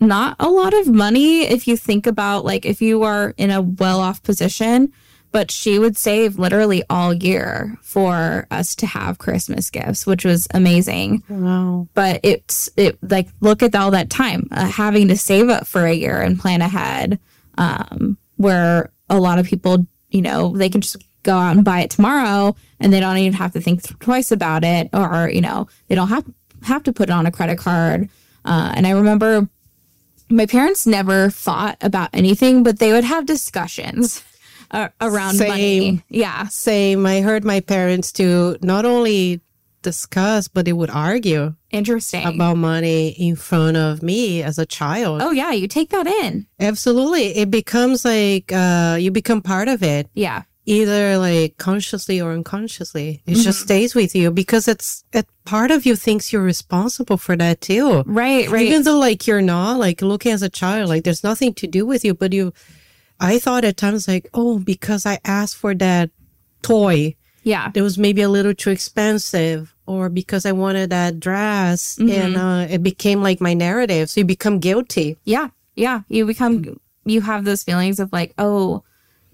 not 0.00 0.36
a 0.38 0.48
lot 0.48 0.74
of 0.74 0.88
money 0.88 1.42
if 1.42 1.66
you 1.66 1.76
think 1.76 2.06
about 2.06 2.44
like 2.44 2.66
if 2.66 2.82
you 2.82 3.02
are 3.02 3.34
in 3.36 3.50
a 3.50 3.62
well 3.62 4.00
off 4.00 4.22
position 4.22 4.92
but 5.34 5.50
she 5.50 5.80
would 5.80 5.96
save 5.96 6.38
literally 6.38 6.84
all 6.88 7.12
year 7.12 7.76
for 7.82 8.46
us 8.52 8.76
to 8.76 8.86
have 8.86 9.18
Christmas 9.18 9.68
gifts, 9.68 10.06
which 10.06 10.24
was 10.24 10.46
amazing. 10.54 11.24
Wow. 11.28 11.88
But 11.92 12.20
it's 12.22 12.70
it 12.76 12.96
like 13.02 13.26
look 13.40 13.60
at 13.60 13.74
all 13.74 13.90
that 13.90 14.10
time 14.10 14.46
uh, 14.52 14.66
having 14.66 15.08
to 15.08 15.16
save 15.16 15.48
up 15.48 15.66
for 15.66 15.86
a 15.86 15.92
year 15.92 16.22
and 16.22 16.38
plan 16.38 16.62
ahead, 16.62 17.18
um, 17.58 18.16
where 18.36 18.92
a 19.10 19.18
lot 19.18 19.40
of 19.40 19.46
people, 19.46 19.84
you 20.10 20.22
know, 20.22 20.56
they 20.56 20.68
can 20.68 20.82
just 20.82 20.98
go 21.24 21.36
out 21.36 21.56
and 21.56 21.64
buy 21.64 21.80
it 21.80 21.90
tomorrow 21.90 22.54
and 22.78 22.92
they 22.92 23.00
don't 23.00 23.18
even 23.18 23.32
have 23.32 23.54
to 23.54 23.60
think 23.60 23.82
twice 23.98 24.30
about 24.30 24.62
it, 24.62 24.88
or 24.92 25.28
you 25.28 25.40
know, 25.40 25.66
they 25.88 25.96
don't 25.96 26.10
have 26.10 26.24
have 26.62 26.84
to 26.84 26.92
put 26.92 27.08
it 27.08 27.12
on 27.12 27.26
a 27.26 27.32
credit 27.32 27.58
card. 27.58 28.08
Uh, 28.44 28.72
and 28.76 28.86
I 28.86 28.90
remember 28.90 29.48
my 30.30 30.46
parents 30.46 30.86
never 30.86 31.30
fought 31.30 31.76
about 31.80 32.10
anything, 32.12 32.62
but 32.62 32.78
they 32.78 32.92
would 32.92 33.04
have 33.04 33.26
discussions 33.26 34.22
uh, 34.70 34.88
around 35.00 35.34
Same. 35.34 35.48
money. 35.48 36.04
Yeah. 36.08 36.46
Same. 36.48 37.04
I 37.06 37.20
heard 37.20 37.44
my 37.44 37.60
parents 37.60 38.12
to 38.12 38.56
not 38.62 38.84
only 38.84 39.40
discuss, 39.82 40.48
but 40.48 40.64
they 40.64 40.72
would 40.72 40.88
argue 40.90 41.54
Interesting. 41.70 42.24
about 42.26 42.56
money 42.56 43.08
in 43.10 43.36
front 43.36 43.76
of 43.76 44.02
me 44.02 44.42
as 44.42 44.58
a 44.58 44.64
child. 44.64 45.20
oh, 45.22 45.30
yeah. 45.30 45.52
You 45.52 45.68
take 45.68 45.90
that 45.90 46.06
in. 46.06 46.46
Absolutely. 46.58 47.36
It 47.36 47.50
becomes 47.50 48.02
like 48.04 48.50
uh, 48.50 48.96
you 48.98 49.10
become 49.10 49.42
part 49.42 49.68
of 49.68 49.82
it, 49.82 50.08
Yeah. 50.14 50.44
Either 50.66 51.18
like 51.18 51.58
consciously 51.58 52.20
or 52.20 52.32
unconsciously. 52.32 53.22
It 53.26 53.34
just 53.34 53.58
mm-hmm. 53.58 53.64
stays 53.64 53.94
with 53.94 54.14
you 54.14 54.30
because 54.30 54.66
it's 54.66 55.04
it, 55.12 55.26
part 55.44 55.70
of 55.70 55.84
you 55.84 55.96
thinks 55.96 56.32
you're 56.32 56.42
responsible 56.42 57.16
for 57.16 57.36
that 57.36 57.60
too. 57.60 58.02
Right. 58.06 58.48
Right. 58.48 58.66
Even 58.66 58.82
though 58.82 58.98
like 58.98 59.26
you're 59.26 59.42
not 59.42 59.78
like 59.78 60.00
looking 60.00 60.32
as 60.32 60.42
a 60.42 60.48
child, 60.48 60.88
like 60.88 61.04
there's 61.04 61.24
nothing 61.24 61.54
to 61.54 61.66
do 61.66 61.84
with 61.84 62.04
you, 62.04 62.14
but 62.14 62.32
you, 62.32 62.52
I 63.20 63.38
thought 63.38 63.64
at 63.64 63.76
times 63.76 64.08
like, 64.08 64.28
oh, 64.34 64.58
because 64.58 65.06
I 65.06 65.18
asked 65.24 65.56
for 65.56 65.74
that 65.74 66.10
toy, 66.62 67.14
yeah. 67.42 67.70
it 67.74 67.82
was 67.82 67.98
maybe 67.98 68.22
a 68.22 68.28
little 68.28 68.54
too 68.54 68.70
expensive 68.70 69.74
or 69.86 70.08
because 70.08 70.46
I 70.46 70.52
wanted 70.52 70.90
that 70.90 71.20
dress 71.20 71.98
and 71.98 72.08
mm-hmm. 72.08 72.40
uh, 72.40 72.62
it 72.62 72.82
became 72.82 73.22
like 73.22 73.40
my 73.40 73.52
narrative. 73.52 74.08
So 74.08 74.20
you 74.20 74.24
become 74.24 74.60
guilty. 74.60 75.18
Yeah. 75.24 75.50
Yeah. 75.74 76.02
You 76.08 76.24
become, 76.24 76.64
mm. 76.64 76.78
you 77.04 77.20
have 77.20 77.44
those 77.44 77.62
feelings 77.62 78.00
of 78.00 78.12
like, 78.12 78.32
oh, 78.38 78.82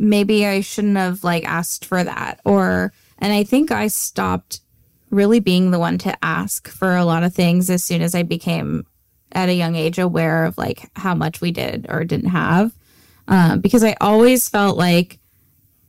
maybe 0.01 0.47
I 0.47 0.63
shouldn't 0.63 0.97
have 0.97 1.23
like 1.23 1.45
asked 1.45 1.85
for 1.85 2.03
that. 2.03 2.41
Or, 2.45 2.93
and 3.19 3.33
I 3.33 3.45
think 3.45 3.71
I 3.71 3.87
stopped 3.89 4.61
really 5.11 5.41
being 5.41 5.71
the 5.71 5.79
one 5.79 5.99
to 5.99 6.25
ask 6.25 6.69
for 6.69 6.97
a 6.97 7.05
lot 7.05 7.23
of 7.23 7.35
things 7.35 7.69
as 7.69 7.85
soon 7.85 8.01
as 8.01 8.15
I 8.15 8.23
became 8.23 8.87
at 9.33 9.49
a 9.49 9.55
young 9.55 9.77
age 9.77 9.99
aware 9.99 10.45
of 10.45 10.57
like 10.57 10.91
how 10.97 11.15
much 11.15 11.41
we 11.41 11.53
did 11.53 11.87
or 11.89 12.05
didn't 12.05 12.31
have. 12.31 12.73
Um, 13.29 13.61
because 13.61 13.85
I 13.85 13.95
always 14.01 14.49
felt 14.49 14.77
like 14.77 15.19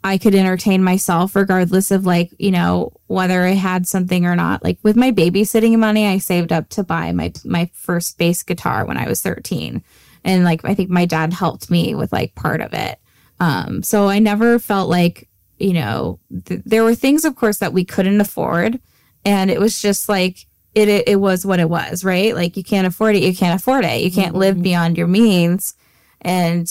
I 0.04 0.18
could 0.18 0.36
entertain 0.36 0.84
myself 0.84 1.36
regardless 1.36 1.90
of 1.90 2.06
like, 2.06 2.32
you 2.38 2.52
know, 2.52 2.92
whether 3.08 3.44
I 3.44 3.52
had 3.52 3.88
something 3.88 4.26
or 4.26 4.36
not. 4.36 4.64
Like 4.64 4.78
with 4.84 4.96
my 4.96 5.12
babysitting 5.12 5.78
money, 5.78 6.06
I 6.06 6.18
saved 6.18 6.52
up 6.52 6.70
to 6.70 6.84
buy 6.84 7.12
my 7.14 7.32
my 7.46 7.70
first 7.74 8.18
bass 8.18 8.44
guitar 8.44 8.86
when 8.86 8.98
I 8.98 9.08
was 9.08 9.22
13. 9.22 9.82
And 10.24 10.44
like 10.44 10.66
I 10.66 10.76
think 10.76 10.90
my 10.90 11.06
dad 11.06 11.34
helped 11.34 11.72
me 11.72 11.96
with 11.96 12.12
like 12.12 12.36
part 12.36 12.62
of 12.62 12.74
it. 12.74 13.00
Um 13.42 13.84
so 13.84 14.08
I 14.08 14.20
never 14.20 14.60
felt 14.60 14.90
like, 14.90 15.28
you 15.60 15.74
know, 15.74 16.20
th- 16.46 16.62
there 16.66 16.84
were 16.86 16.96
things 16.96 17.26
of 17.26 17.36
course 17.36 17.58
that 17.58 17.74
we 17.74 17.84
couldn't 17.84 18.22
afford 18.22 18.80
and 19.26 19.52
it 19.52 19.60
was 19.60 19.82
just 19.82 20.08
like 20.08 20.46
it, 20.74 20.88
it 20.88 21.08
it 21.08 21.16
was 21.18 21.46
what 21.46 21.60
it 21.60 21.70
was, 21.70 22.06
right? 22.06 22.34
Like 22.34 22.56
you 22.56 22.64
can't 22.64 22.88
afford 22.88 23.16
it, 23.16 23.24
you 23.24 23.36
can't 23.36 23.60
afford 23.60 23.84
it. 23.84 24.02
You 24.02 24.12
can't 24.12 24.36
live 24.36 24.62
beyond 24.62 24.98
your 24.98 25.08
means. 25.08 25.74
And 26.22 26.68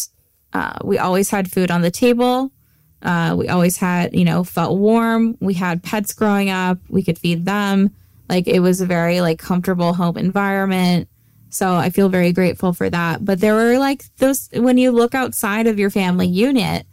uh, 0.53 0.79
we 0.85 0.99
always 0.99 1.31
had 1.31 1.51
food 1.51 1.71
on 1.71 1.83
the 1.83 1.91
table. 1.91 2.51
Uh, 3.03 3.35
we 3.37 3.49
always 3.49 3.77
had, 3.77 4.15
you 4.15 4.25
know, 4.25 4.45
felt 4.45 4.79
warm. 4.79 5.37
We 5.41 5.55
had 5.55 5.83
pets 5.83 6.13
growing 6.13 6.51
up. 6.51 6.79
We 6.89 7.03
could 7.03 7.19
feed 7.19 7.45
them. 7.45 7.91
Like 8.29 8.47
it 8.47 8.61
was 8.61 8.81
a 8.81 8.87
very 8.87 9.21
like 9.21 9.39
comfortable 9.39 9.93
home 9.95 10.17
environment. 10.17 11.09
So 11.51 11.75
I 11.75 11.91
feel 11.91 12.09
very 12.09 12.33
grateful 12.33 12.73
for 12.73 12.89
that. 12.89 13.25
But 13.25 13.41
there 13.41 13.55
were 13.55 13.79
like 13.79 14.05
those 14.17 14.49
when 14.55 14.79
you 14.79 14.91
look 14.91 15.15
outside 15.15 15.67
of 15.67 15.79
your 15.79 15.91
family 15.91 16.27
unit 16.27 16.87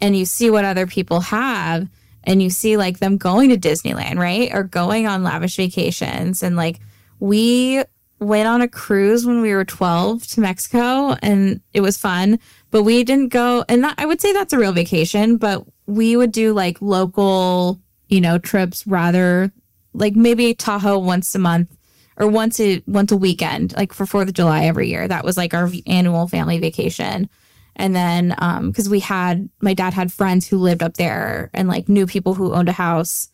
and 0.00 0.16
you 0.16 0.24
see 0.24 0.50
what 0.50 0.64
other 0.64 0.86
people 0.86 1.20
have 1.20 1.88
and 2.24 2.42
you 2.42 2.50
see 2.50 2.76
like 2.76 2.98
them 2.98 3.16
going 3.16 3.50
to 3.50 3.56
Disneyland, 3.56 4.18
right? 4.18 4.52
Or 4.52 4.62
going 4.62 5.06
on 5.06 5.22
lavish 5.22 5.56
vacations 5.56 6.42
and 6.42 6.56
like 6.56 6.80
we 7.20 7.82
went 8.20 8.48
on 8.48 8.62
a 8.62 8.68
cruise 8.68 9.26
when 9.26 9.42
we 9.42 9.52
were 9.52 9.64
12 9.64 10.26
to 10.28 10.40
Mexico 10.40 11.16
and 11.22 11.60
it 11.72 11.80
was 11.80 11.98
fun, 11.98 12.38
but 12.70 12.82
we 12.82 13.04
didn't 13.04 13.28
go 13.28 13.64
and 13.68 13.84
that, 13.84 13.94
I 13.98 14.06
would 14.06 14.20
say 14.20 14.32
that's 14.32 14.52
a 14.52 14.58
real 14.58 14.72
vacation, 14.72 15.36
but 15.36 15.64
we 15.86 16.16
would 16.16 16.32
do 16.32 16.52
like 16.54 16.80
local, 16.80 17.80
you 18.08 18.20
know, 18.20 18.38
trips 18.38 18.86
rather 18.86 19.52
like 19.92 20.14
maybe 20.14 20.54
Tahoe 20.54 20.98
once 20.98 21.34
a 21.34 21.38
month 21.38 21.76
or 22.16 22.28
once 22.28 22.60
a 22.60 22.82
once 22.86 23.12
a 23.12 23.16
weekend, 23.16 23.74
like 23.76 23.92
for 23.92 24.06
4th 24.06 24.28
of 24.28 24.34
July 24.34 24.64
every 24.64 24.88
year. 24.88 25.06
That 25.06 25.24
was 25.24 25.36
like 25.36 25.54
our 25.54 25.70
annual 25.86 26.28
family 26.28 26.58
vacation. 26.58 27.28
And 27.76 27.94
then 27.94 28.34
um 28.38 28.72
cuz 28.72 28.88
we 28.88 29.00
had 29.00 29.48
my 29.60 29.74
dad 29.74 29.94
had 29.94 30.12
friends 30.12 30.46
who 30.46 30.58
lived 30.58 30.82
up 30.82 30.94
there 30.94 31.50
and 31.54 31.68
like 31.68 31.88
knew 31.88 32.06
people 32.06 32.34
who 32.34 32.54
owned 32.54 32.68
a 32.68 32.72
house 32.72 33.28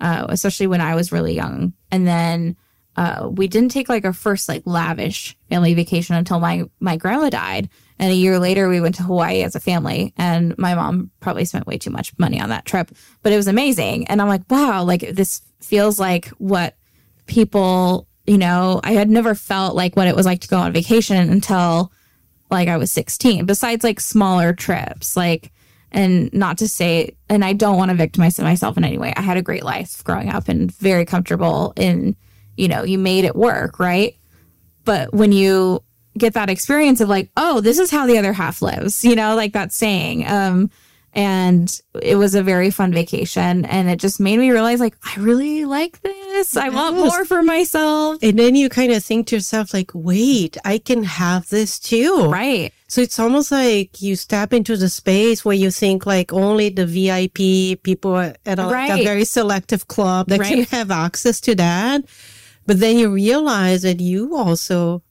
uh 0.00 0.26
especially 0.28 0.66
when 0.66 0.80
I 0.80 0.94
was 0.94 1.12
really 1.12 1.34
young. 1.34 1.72
And 1.90 2.06
then 2.06 2.56
uh, 2.96 3.28
we 3.30 3.46
didn't 3.46 3.70
take 3.70 3.88
like 3.88 4.04
our 4.04 4.12
first 4.12 4.48
like 4.48 4.62
lavish 4.64 5.36
family 5.50 5.74
vacation 5.74 6.16
until 6.16 6.40
my 6.40 6.64
my 6.80 6.96
grandma 6.96 7.28
died 7.28 7.68
and 7.98 8.10
a 8.10 8.14
year 8.14 8.38
later 8.38 8.68
we 8.68 8.80
went 8.80 8.94
to 8.94 9.02
hawaii 9.02 9.42
as 9.42 9.54
a 9.54 9.60
family 9.60 10.14
and 10.16 10.56
my 10.56 10.74
mom 10.74 11.10
probably 11.20 11.44
spent 11.44 11.66
way 11.66 11.76
too 11.76 11.90
much 11.90 12.12
money 12.18 12.40
on 12.40 12.48
that 12.48 12.64
trip 12.64 12.90
but 13.22 13.32
it 13.32 13.36
was 13.36 13.48
amazing 13.48 14.06
and 14.06 14.22
i'm 14.22 14.28
like 14.28 14.42
wow 14.48 14.82
like 14.82 15.02
this 15.12 15.42
feels 15.60 16.00
like 16.00 16.28
what 16.38 16.76
people 17.26 18.08
you 18.26 18.38
know 18.38 18.80
i 18.84 18.92
had 18.92 19.08
never 19.08 19.34
felt 19.34 19.74
like 19.74 19.96
what 19.96 20.08
it 20.08 20.16
was 20.16 20.26
like 20.26 20.40
to 20.40 20.48
go 20.48 20.58
on 20.58 20.72
vacation 20.72 21.30
until 21.30 21.92
like 22.50 22.68
i 22.68 22.76
was 22.76 22.92
16 22.92 23.46
besides 23.46 23.84
like 23.84 24.00
smaller 24.00 24.52
trips 24.52 25.16
like 25.16 25.52
and 25.92 26.32
not 26.32 26.58
to 26.58 26.68
say 26.68 27.16
and 27.28 27.44
i 27.44 27.52
don't 27.52 27.76
want 27.76 27.90
to 27.90 27.96
victimize 27.96 28.38
myself 28.38 28.76
in 28.76 28.84
any 28.84 28.98
way 28.98 29.12
i 29.16 29.20
had 29.20 29.36
a 29.36 29.42
great 29.42 29.64
life 29.64 30.02
growing 30.04 30.28
up 30.28 30.48
and 30.48 30.72
very 30.72 31.04
comfortable 31.04 31.72
in 31.76 32.16
you 32.56 32.68
know, 32.68 32.82
you 32.82 32.98
made 32.98 33.24
it 33.24 33.36
work, 33.36 33.78
right? 33.78 34.16
But 34.84 35.12
when 35.12 35.32
you 35.32 35.82
get 36.16 36.34
that 36.34 36.50
experience 36.50 37.00
of 37.00 37.08
like, 37.08 37.30
oh, 37.36 37.60
this 37.60 37.78
is 37.78 37.90
how 37.90 38.06
the 38.06 38.18
other 38.18 38.32
half 38.32 38.62
lives, 38.62 39.04
you 39.04 39.14
know, 39.14 39.36
like 39.36 39.52
that 39.52 39.72
saying. 39.72 40.26
Um, 40.26 40.70
and 41.16 41.80
it 42.02 42.16
was 42.16 42.34
a 42.34 42.42
very 42.42 42.70
fun 42.70 42.92
vacation 42.92 43.64
and 43.64 43.88
it 43.88 43.98
just 43.98 44.20
made 44.20 44.38
me 44.38 44.50
realize 44.50 44.80
like 44.80 44.94
I 45.02 45.18
really 45.18 45.64
like 45.64 46.02
this. 46.02 46.58
I 46.58 46.68
want 46.68 46.94
more 46.94 47.24
for 47.24 47.42
myself. 47.42 48.18
And 48.22 48.38
then 48.38 48.54
you 48.54 48.68
kind 48.68 48.92
of 48.92 49.02
think 49.02 49.28
to 49.28 49.36
yourself, 49.36 49.72
like, 49.72 49.90
wait, 49.94 50.58
I 50.62 50.76
can 50.76 51.04
have 51.04 51.48
this 51.48 51.80
too. 51.80 52.28
Right. 52.30 52.70
So 52.88 53.00
it's 53.00 53.18
almost 53.18 53.50
like 53.50 54.02
you 54.02 54.14
step 54.14 54.52
into 54.52 54.76
the 54.76 54.90
space 54.90 55.42
where 55.42 55.56
you 55.56 55.70
think 55.70 56.04
like 56.04 56.34
only 56.34 56.68
the 56.68 56.84
VIP 56.84 57.82
people 57.82 58.18
at 58.18 58.58
a, 58.58 58.66
like, 58.66 59.00
a 59.00 59.02
very 59.02 59.24
selective 59.24 59.88
club 59.88 60.28
that 60.28 60.42
can 60.42 60.64
have 60.64 60.90
access 60.90 61.40
to 61.40 61.54
that. 61.54 62.04
But 62.66 62.78
then 62.78 62.98
you 62.98 63.10
realize 63.10 63.82
that 63.82 64.00
you 64.00 64.36
also 64.36 65.02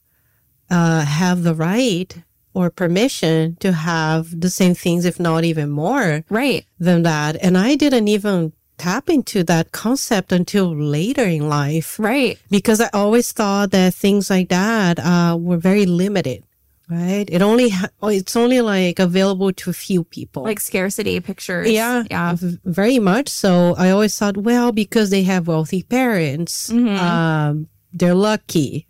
uh, 0.70 1.04
have 1.04 1.42
the 1.42 1.54
right 1.54 2.14
or 2.56 2.70
permission 2.70 3.56
to 3.60 3.70
have 3.72 4.22
the 4.40 4.48
same 4.50 4.74
things, 4.74 5.04
if 5.04 5.20
not 5.20 5.44
even 5.44 5.68
more 5.70 6.24
Right. 6.30 6.64
than 6.86 7.02
that. 7.02 7.36
And 7.44 7.56
I 7.58 7.74
didn't 7.76 8.08
even 8.08 8.52
tap 8.78 9.08
into 9.08 9.42
that 9.44 9.72
concept 9.72 10.32
until 10.32 10.66
later 10.74 11.24
in 11.24 11.48
life 11.48 11.98
Right. 11.98 12.38
because 12.50 12.80
I 12.80 12.88
always 12.92 13.32
thought 13.32 13.70
that 13.72 13.94
things 13.94 14.28
like 14.30 14.48
that 14.48 14.98
uh, 14.98 15.36
were 15.38 15.56
very 15.70 15.86
limited, 15.86 16.40
right? 16.88 17.26
It 17.36 17.40
only 17.42 17.68
ha- 17.70 17.88
oh, 18.02 18.08
it's 18.08 18.36
only 18.36 18.60
like 18.60 18.98
available 18.98 19.50
to 19.60 19.70
a 19.70 19.72
few 19.86 20.04
people. 20.04 20.42
Like 20.44 20.60
scarcity 20.60 21.20
pictures. 21.20 21.68
yeah, 21.70 22.04
Yeah. 22.10 22.34
v- 22.40 22.58
very 22.64 22.98
much 22.98 23.28
so. 23.28 23.74
I 23.78 23.90
always 23.90 24.16
thought, 24.18 24.36
well, 24.36 24.72
because 24.72 25.08
they 25.10 25.22
have 25.24 25.48
wealthy 25.48 25.82
parents, 25.82 26.68
Mhm. 26.70 26.96
um, 26.98 27.68
they're 27.98 28.14
lucky, 28.30 28.86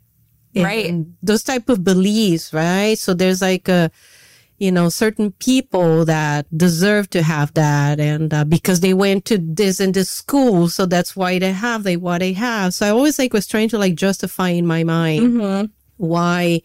Right. 0.65 0.95
Those 1.23 1.43
type 1.43 1.69
of 1.69 1.85
beliefs, 1.85 2.53
right? 2.53 2.99
So 2.99 3.15
there's 3.15 3.43
like 3.43 3.69
a, 3.69 3.91
you 4.59 4.73
know, 4.73 4.89
certain 4.89 5.33
people 5.33 6.05
that 6.07 6.47
deserve 6.57 7.11
to 7.11 7.23
have 7.23 7.53
that, 7.55 8.01
and 8.01 8.33
uh, 8.33 8.45
because 8.45 8.81
they 8.81 8.95
went 8.95 9.27
to 9.27 9.37
this 9.39 9.81
and 9.81 9.93
this 9.93 10.09
school, 10.09 10.69
so 10.69 10.87
that's 10.87 11.15
why 11.15 11.39
they 11.39 11.53
have 11.53 11.83
they 11.83 11.97
what 11.99 12.19
they 12.19 12.33
have. 12.33 12.73
So 12.73 12.87
I 12.87 12.91
always 12.91 13.19
like 13.19 13.35
was 13.35 13.47
trying 13.47 13.69
to 13.71 13.79
like 13.79 13.95
justify 13.97 14.49
in 14.51 14.67
my 14.67 14.83
mind 14.83 15.35
Mhm. 15.37 15.71
why 15.99 16.63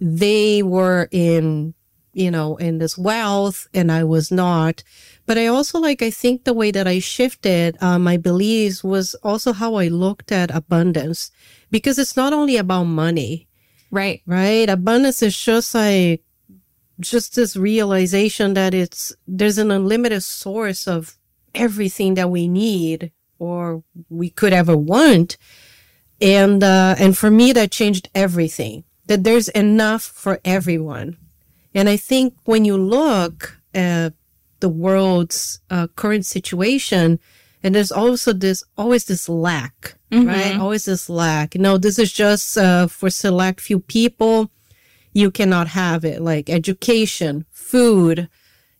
they 0.00 0.62
were 0.62 1.08
in, 1.10 1.72
you 2.12 2.30
know, 2.30 2.56
in 2.56 2.78
this 2.78 2.98
wealth 2.98 3.66
and 3.72 3.90
I 3.90 4.04
was 4.04 4.30
not. 4.30 4.82
But 5.26 5.38
I 5.38 5.46
also 5.46 5.78
like, 5.78 6.02
I 6.02 6.10
think 6.10 6.44
the 6.44 6.52
way 6.52 6.70
that 6.70 6.86
I 6.86 6.98
shifted 6.98 7.76
uh, 7.80 7.98
my 7.98 8.16
beliefs 8.16 8.84
was 8.84 9.14
also 9.22 9.52
how 9.52 9.76
I 9.76 9.88
looked 9.88 10.32
at 10.32 10.50
abundance 10.50 11.30
because 11.70 11.98
it's 11.98 12.16
not 12.16 12.32
only 12.32 12.56
about 12.56 12.84
money. 12.84 13.48
Right. 13.90 14.22
Right. 14.26 14.68
Abundance 14.68 15.22
is 15.22 15.36
just 15.36 15.74
like, 15.74 16.22
just 17.00 17.34
this 17.34 17.56
realization 17.56 18.54
that 18.54 18.74
it's, 18.74 19.14
there's 19.26 19.58
an 19.58 19.70
unlimited 19.70 20.22
source 20.22 20.86
of 20.86 21.16
everything 21.54 22.14
that 22.14 22.30
we 22.30 22.48
need 22.48 23.12
or 23.38 23.82
we 24.08 24.30
could 24.30 24.52
ever 24.52 24.76
want. 24.76 25.36
And, 26.20 26.62
uh, 26.62 26.94
and 26.98 27.16
for 27.16 27.30
me, 27.30 27.52
that 27.52 27.70
changed 27.72 28.08
everything 28.14 28.84
that 29.06 29.24
there's 29.24 29.48
enough 29.48 30.02
for 30.02 30.40
everyone. 30.44 31.16
And 31.74 31.88
I 31.88 31.96
think 31.96 32.34
when 32.44 32.64
you 32.64 32.76
look 32.76 33.58
at 33.74 34.14
the 34.60 34.68
world's 34.68 35.60
uh, 35.70 35.88
current 35.96 36.26
situation, 36.26 37.18
and 37.62 37.74
there's 37.74 37.92
also 37.92 38.32
this 38.32 38.64
always 38.76 39.04
this 39.04 39.28
lack, 39.28 39.94
mm-hmm. 40.10 40.28
right? 40.28 40.58
Always 40.58 40.84
this 40.84 41.08
lack. 41.08 41.54
No, 41.54 41.78
this 41.78 41.98
is 41.98 42.12
just 42.12 42.58
uh, 42.58 42.86
for 42.86 43.10
select 43.10 43.60
few 43.60 43.80
people. 43.80 44.50
You 45.12 45.30
cannot 45.30 45.68
have 45.68 46.04
it, 46.04 46.22
like 46.22 46.48
education, 46.48 47.44
food, 47.50 48.28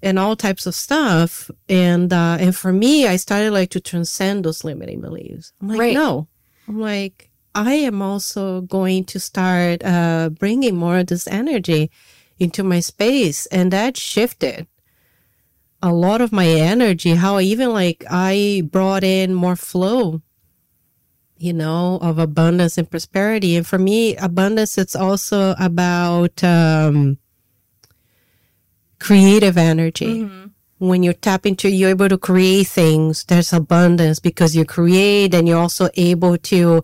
and 0.03 0.19
all 0.19 0.35
types 0.35 0.67
of 0.67 0.75
stuff. 0.75 1.51
And 1.69 2.13
uh, 2.13 2.39
and 2.41 2.57
for 2.57 2.73
me, 2.73 3.07
I 3.07 3.17
started 3.17 3.53
like 3.53 3.71
to 3.71 3.81
transcend 3.81 4.45
those 4.45 4.65
limiting 4.65 5.01
beliefs. 5.01 5.53
I'm 5.61 5.69
like, 5.69 5.81
right. 5.81 5.95
no. 5.95 6.29
I'm 6.69 6.81
like, 6.81 7.31
I 7.55 7.75
am 7.75 8.01
also 8.03 8.63
going 8.63 9.05
to 9.07 9.21
start 9.21 9.85
uh, 9.85 10.31
bringing 10.31 10.77
more 10.77 10.99
of 10.99 11.07
this 11.09 11.27
energy 11.27 11.91
into 12.43 12.63
my 12.63 12.81
space, 12.81 13.47
and 13.47 13.73
that 13.73 13.97
shifted 13.97 14.67
a 15.83 15.93
lot 15.93 16.21
of 16.21 16.33
my 16.33 16.47
energy. 16.47 17.15
How 17.15 17.41
even 17.41 17.73
like 17.73 18.05
I 18.11 18.63
brought 18.71 19.05
in 19.05 19.35
more 19.35 19.57
flow, 19.57 20.23
you 21.37 21.53
know, 21.53 21.99
of 22.03 22.19
abundance 22.19 22.79
and 22.79 22.91
prosperity. 22.91 23.57
And 23.57 23.67
for 23.67 23.79
me, 23.79 24.17
abundance 24.17 24.79
it's 24.79 24.95
also 24.95 25.55
about 25.59 26.43
um, 26.45 27.19
creative 28.99 29.57
energy. 29.57 30.23
Mm-hmm 30.23 30.47
when 30.83 31.05
you 31.05 31.13
tap 31.13 31.47
into 31.47 31.71
you're 31.71 31.91
able 31.91 32.09
to 32.09 32.19
create 32.19 32.67
things 32.67 33.23
there's 33.27 33.53
abundance 33.53 34.19
because 34.19 34.57
you 34.57 34.65
create 34.65 35.33
and 35.33 35.47
you're 35.47 35.57
also 35.57 35.89
able 35.95 36.37
to 36.37 36.83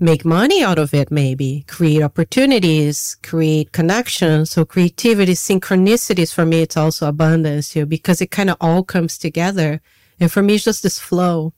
make 0.00 0.24
money 0.24 0.62
out 0.62 0.78
of 0.78 0.94
it, 0.94 1.10
maybe 1.10 1.64
create 1.68 2.02
opportunities, 2.02 3.16
create 3.22 3.72
connections. 3.72 4.50
So 4.50 4.64
creativity, 4.64 5.34
synchronicities 5.34 6.32
for 6.32 6.46
me, 6.46 6.62
it's 6.62 6.76
also 6.76 7.06
abundance 7.06 7.70
too, 7.70 7.86
because 7.86 8.20
it 8.20 8.30
kind 8.30 8.50
of 8.50 8.56
all 8.60 8.82
comes 8.82 9.18
together. 9.18 9.80
And 10.18 10.32
for 10.32 10.42
me, 10.42 10.54
it's 10.54 10.64
just 10.64 10.82
this 10.82 10.98
flow, 10.98 11.52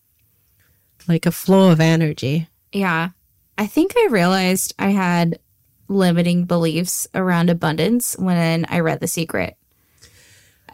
like 1.06 1.24
a 1.26 1.32
flow 1.32 1.70
of 1.70 1.80
energy. 1.80 2.48
Yeah. 2.72 3.10
I 3.58 3.66
think 3.66 3.92
I 3.96 4.08
realized 4.10 4.74
I 4.78 4.90
had 4.90 5.38
limiting 5.88 6.44
beliefs 6.44 7.06
around 7.14 7.50
abundance 7.50 8.16
when 8.18 8.64
I 8.68 8.80
read 8.80 9.00
The 9.00 9.06
Secret. 9.06 9.56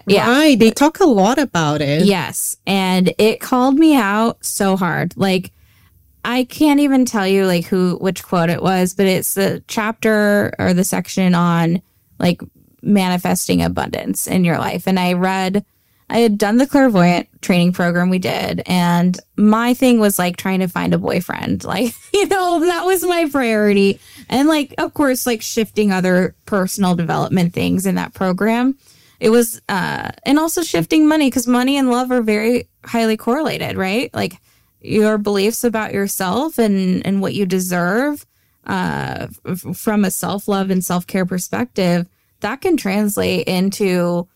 Yeah. 0.06 0.26
Right. 0.26 0.58
They 0.58 0.70
talk 0.70 1.00
a 1.00 1.06
lot 1.06 1.38
about 1.38 1.82
it. 1.82 2.06
Yes. 2.06 2.56
And 2.66 3.12
it 3.18 3.40
called 3.40 3.74
me 3.74 3.94
out 3.94 4.42
so 4.44 4.76
hard. 4.76 5.14
Like, 5.16 5.52
I 6.24 6.44
can't 6.44 6.80
even 6.80 7.04
tell 7.04 7.26
you 7.26 7.46
like 7.46 7.66
who 7.66 7.96
which 8.00 8.22
quote 8.22 8.50
it 8.50 8.62
was, 8.62 8.94
but 8.94 9.06
it's 9.06 9.34
the 9.34 9.62
chapter 9.68 10.54
or 10.58 10.74
the 10.74 10.84
section 10.84 11.34
on 11.34 11.82
like 12.18 12.42
manifesting 12.82 13.62
abundance 13.62 14.26
in 14.26 14.44
your 14.44 14.58
life. 14.58 14.86
And 14.86 14.98
I 14.98 15.14
read 15.14 15.64
I 16.10 16.18
had 16.18 16.38
done 16.38 16.56
the 16.56 16.66
clairvoyant 16.66 17.28
training 17.42 17.72
program 17.72 18.08
we 18.08 18.18
did, 18.18 18.62
and 18.66 19.18
my 19.36 19.74
thing 19.74 20.00
was 20.00 20.18
like 20.18 20.36
trying 20.36 20.60
to 20.60 20.68
find 20.68 20.94
a 20.94 20.98
boyfriend. 20.98 21.64
Like, 21.68 21.92
you 22.14 22.26
know, 22.26 22.60
that 22.60 22.86
was 22.86 23.04
my 23.04 23.28
priority. 23.30 24.00
And 24.30 24.48
like, 24.48 24.74
of 24.78 24.94
course, 24.94 25.26
like 25.26 25.42
shifting 25.42 25.92
other 25.92 26.34
personal 26.46 26.94
development 26.94 27.52
things 27.52 27.84
in 27.84 27.96
that 27.96 28.14
program. 28.14 28.78
It 29.20 29.28
was, 29.28 29.60
uh, 29.68 30.10
and 30.24 30.38
also 30.38 30.62
shifting 30.62 31.06
money 31.06 31.26
because 31.26 31.46
money 31.46 31.76
and 31.76 31.90
love 31.90 32.10
are 32.10 32.22
very 32.22 32.68
highly 32.86 33.18
correlated, 33.18 33.76
right? 33.76 34.12
Like, 34.14 34.40
your 34.80 35.18
beliefs 35.18 35.64
about 35.64 35.92
yourself 35.92 36.58
and 36.58 37.04
and 37.06 37.20
what 37.20 37.34
you 37.34 37.46
deserve 37.46 38.26
uh, 38.66 39.26
f- 39.46 39.76
from 39.76 40.04
a 40.04 40.10
self-love 40.10 40.70
and 40.70 40.84
self-care 40.84 41.26
perspective 41.26 42.06
that 42.40 42.60
can 42.60 42.76
translate 42.76 43.46
into 43.48 44.28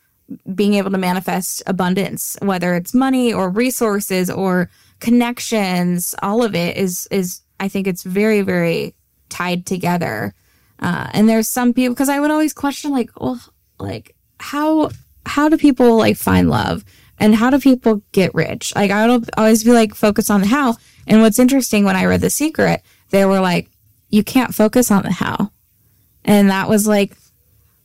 being 0.54 0.74
able 0.74 0.90
to 0.90 0.98
manifest 0.98 1.62
abundance 1.66 2.36
whether 2.40 2.74
it's 2.74 2.94
money 2.94 3.32
or 3.32 3.50
resources 3.50 4.30
or 4.30 4.70
connections. 5.00 6.14
All 6.22 6.42
of 6.42 6.54
it 6.54 6.76
is 6.76 7.06
is 7.10 7.42
i 7.60 7.68
think 7.68 7.86
it's 7.86 8.02
very 8.02 8.42
very 8.42 8.94
tied 9.28 9.66
together. 9.66 10.34
Uh, 10.78 11.08
and 11.12 11.28
there's 11.28 11.48
some 11.48 11.72
people 11.72 11.94
because 11.94 12.08
i 12.08 12.18
would 12.18 12.30
always 12.30 12.52
question 12.52 12.90
like 12.90 13.10
well 13.20 13.40
like 13.78 14.16
how 14.40 14.90
how 15.26 15.48
do 15.48 15.56
people 15.56 15.96
like 15.96 16.16
find 16.16 16.50
love 16.50 16.84
and 17.22 17.36
how 17.36 17.50
do 17.50 17.60
people 17.60 18.02
get 18.10 18.34
rich? 18.34 18.74
Like 18.74 18.90
I 18.90 19.06
would 19.06 19.30
always 19.36 19.62
be 19.62 19.70
like, 19.70 19.94
focus 19.94 20.28
on 20.28 20.40
the 20.40 20.48
how. 20.48 20.76
And 21.06 21.20
what's 21.20 21.38
interesting 21.38 21.84
when 21.84 21.94
I 21.94 22.04
read 22.04 22.20
The 22.20 22.30
Secret, 22.30 22.82
they 23.10 23.24
were 23.24 23.38
like, 23.38 23.70
you 24.10 24.24
can't 24.24 24.52
focus 24.52 24.90
on 24.90 25.04
the 25.04 25.12
how. 25.12 25.52
And 26.24 26.50
that 26.50 26.68
was 26.68 26.88
like, 26.88 27.16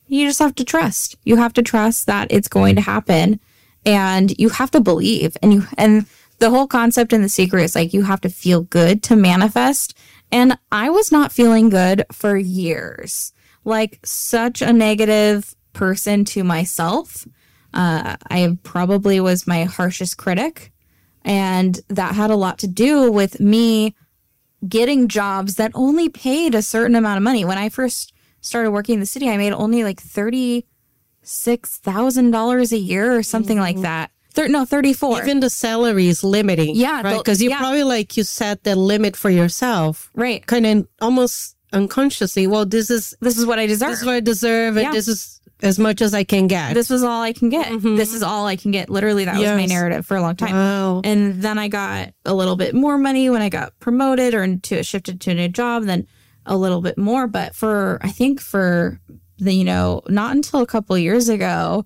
you 0.07 0.25
just 0.25 0.39
have 0.39 0.55
to 0.55 0.65
trust. 0.65 1.17
You 1.23 1.35
have 1.35 1.53
to 1.53 1.61
trust 1.61 2.07
that 2.07 2.31
it's 2.31 2.47
going 2.47 2.77
to 2.77 2.81
happen 2.81 3.39
and 3.85 4.33
you 4.39 4.49
have 4.49 4.71
to 4.71 4.79
believe. 4.79 5.37
And 5.43 5.53
you, 5.53 5.63
and 5.77 6.07
the 6.39 6.49
whole 6.49 6.65
concept 6.65 7.13
in 7.13 7.21
The 7.21 7.29
Secret 7.29 7.63
is 7.63 7.75
like, 7.75 7.93
you 7.93 8.01
have 8.03 8.21
to 8.21 8.29
feel 8.29 8.61
good 8.61 9.03
to 9.03 9.15
manifest. 9.15 9.95
And 10.31 10.57
I 10.71 10.89
was 10.89 11.11
not 11.11 11.31
feeling 11.31 11.69
good 11.69 12.05
for 12.11 12.35
years, 12.35 13.33
like 13.63 13.99
such 14.03 14.63
a 14.63 14.73
negative 14.73 15.55
person 15.73 16.25
to 16.25 16.43
myself 16.43 17.27
uh, 17.77 18.17
I 18.29 18.57
probably 18.63 19.21
was 19.21 19.45
my 19.45 19.65
harshest 19.65 20.17
critic. 20.17 20.71
And 21.23 21.79
that 21.89 22.15
had 22.15 22.31
a 22.31 22.35
lot 22.35 22.57
to 22.59 22.67
do 22.67 23.11
with 23.11 23.39
me 23.39 23.93
getting 24.67 25.07
jobs 25.07 25.55
that 25.55 25.71
only 25.75 26.09
paid 26.09 26.55
a 26.55 26.63
certain 26.63 26.95
amount 26.95 27.17
of 27.17 27.23
money. 27.23 27.45
When 27.45 27.59
I 27.59 27.69
first 27.69 28.13
started 28.41 28.71
working 28.71 28.95
in 28.95 28.99
the 28.99 29.05
city, 29.05 29.29
I 29.29 29.37
made 29.37 29.53
only 29.53 29.83
like 29.83 30.01
$36,000 30.01 32.71
a 32.71 32.77
year 32.77 33.15
or 33.15 33.21
something 33.21 33.57
mm-hmm. 33.57 33.63
like 33.63 33.81
that. 33.81 34.09
Thir- 34.31 34.47
no, 34.47 34.65
34. 34.65 35.21
Even 35.21 35.41
the 35.41 35.51
salary 35.51 36.07
is 36.07 36.23
limiting. 36.23 36.75
Yeah. 36.75 37.03
Right. 37.03 37.19
Because 37.19 37.43
you 37.43 37.51
yeah. 37.51 37.59
probably 37.59 37.83
like 37.83 38.17
you 38.17 38.23
set 38.23 38.63
the 38.63 38.75
limit 38.75 39.15
for 39.15 39.29
yourself. 39.29 40.09
Right. 40.15 40.43
Kind 40.47 40.65
of 40.65 40.87
almost 40.99 41.55
unconsciously. 41.73 42.47
Well, 42.47 42.65
this 42.65 42.89
is, 42.89 43.15
this 43.21 43.37
is 43.37 43.45
what 43.45 43.59
I 43.59 43.67
deserve. 43.67 43.89
This 43.89 43.99
is 43.99 44.05
what 44.05 44.15
I 44.15 44.21
deserve. 44.21 44.77
Yeah. 44.77 44.85
And 44.85 44.95
this 44.95 45.07
is 45.07 45.36
as 45.61 45.79
much 45.79 46.01
as 46.01 46.13
I 46.13 46.23
can 46.23 46.47
get. 46.47 46.73
This 46.73 46.89
was 46.89 47.03
all 47.03 47.21
I 47.21 47.33
can 47.33 47.49
get. 47.49 47.67
Mm-hmm. 47.67 47.95
This 47.95 48.13
is 48.13 48.21
all 48.21 48.45
I 48.45 48.55
can 48.55 48.71
get. 48.71 48.89
Literally, 48.89 49.25
that 49.25 49.39
yes. 49.39 49.51
was 49.51 49.57
my 49.57 49.65
narrative 49.65 50.05
for 50.05 50.17
a 50.17 50.21
long 50.21 50.35
time. 50.35 50.53
Wow. 50.53 51.01
And 51.03 51.41
then 51.41 51.57
I 51.57 51.67
got 51.67 52.13
a 52.25 52.33
little 52.33 52.55
bit 52.55 52.75
more 52.75 52.97
money 52.97 53.29
when 53.29 53.41
I 53.41 53.49
got 53.49 53.77
promoted 53.79 54.33
or 54.33 54.43
into 54.43 54.83
shifted 54.83 55.19
to 55.21 55.31
a 55.31 55.33
new 55.33 55.47
job. 55.47 55.83
Then 55.83 56.07
a 56.45 56.57
little 56.57 56.81
bit 56.81 56.97
more, 56.97 57.27
but 57.27 57.55
for 57.55 57.99
I 58.01 58.09
think 58.09 58.39
for 58.39 58.99
the 59.37 59.53
you 59.53 59.63
know 59.63 60.01
not 60.07 60.35
until 60.35 60.61
a 60.61 60.67
couple 60.67 60.97
years 60.97 61.29
ago, 61.29 61.85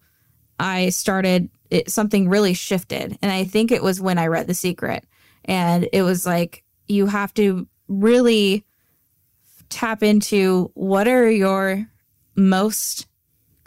I 0.60 0.90
started 0.90 1.50
it, 1.70 1.90
something 1.90 2.30
really 2.30 2.54
shifted, 2.54 3.18
and 3.22 3.32
I 3.32 3.44
think 3.44 3.72
it 3.72 3.84
was 3.84 4.00
when 4.00 4.18
I 4.18 4.28
read 4.28 4.48
The 4.48 4.54
Secret, 4.54 5.06
and 5.46 5.90
it 5.92 6.04
was 6.04 6.26
like 6.26 6.64
you 6.88 7.08
have 7.08 7.34
to 7.36 7.68
really 7.88 8.66
tap 9.70 10.04
into 10.04 10.70
what 10.74 11.08
are 11.08 11.30
your 11.30 11.88
most 12.36 13.08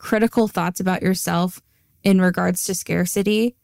critical 0.04 0.46
thoughts 0.46 0.80
about 0.80 1.02
yourself 1.02 1.62
in 2.02 2.20
regards 2.20 2.66
to 2.66 2.74
scarcity, 2.74 3.56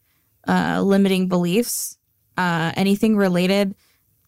uh, 0.47 0.81
limiting 0.81 1.27
beliefs, 1.27 1.99
uh, 2.35 2.71
anything 2.75 3.15
related 3.15 3.75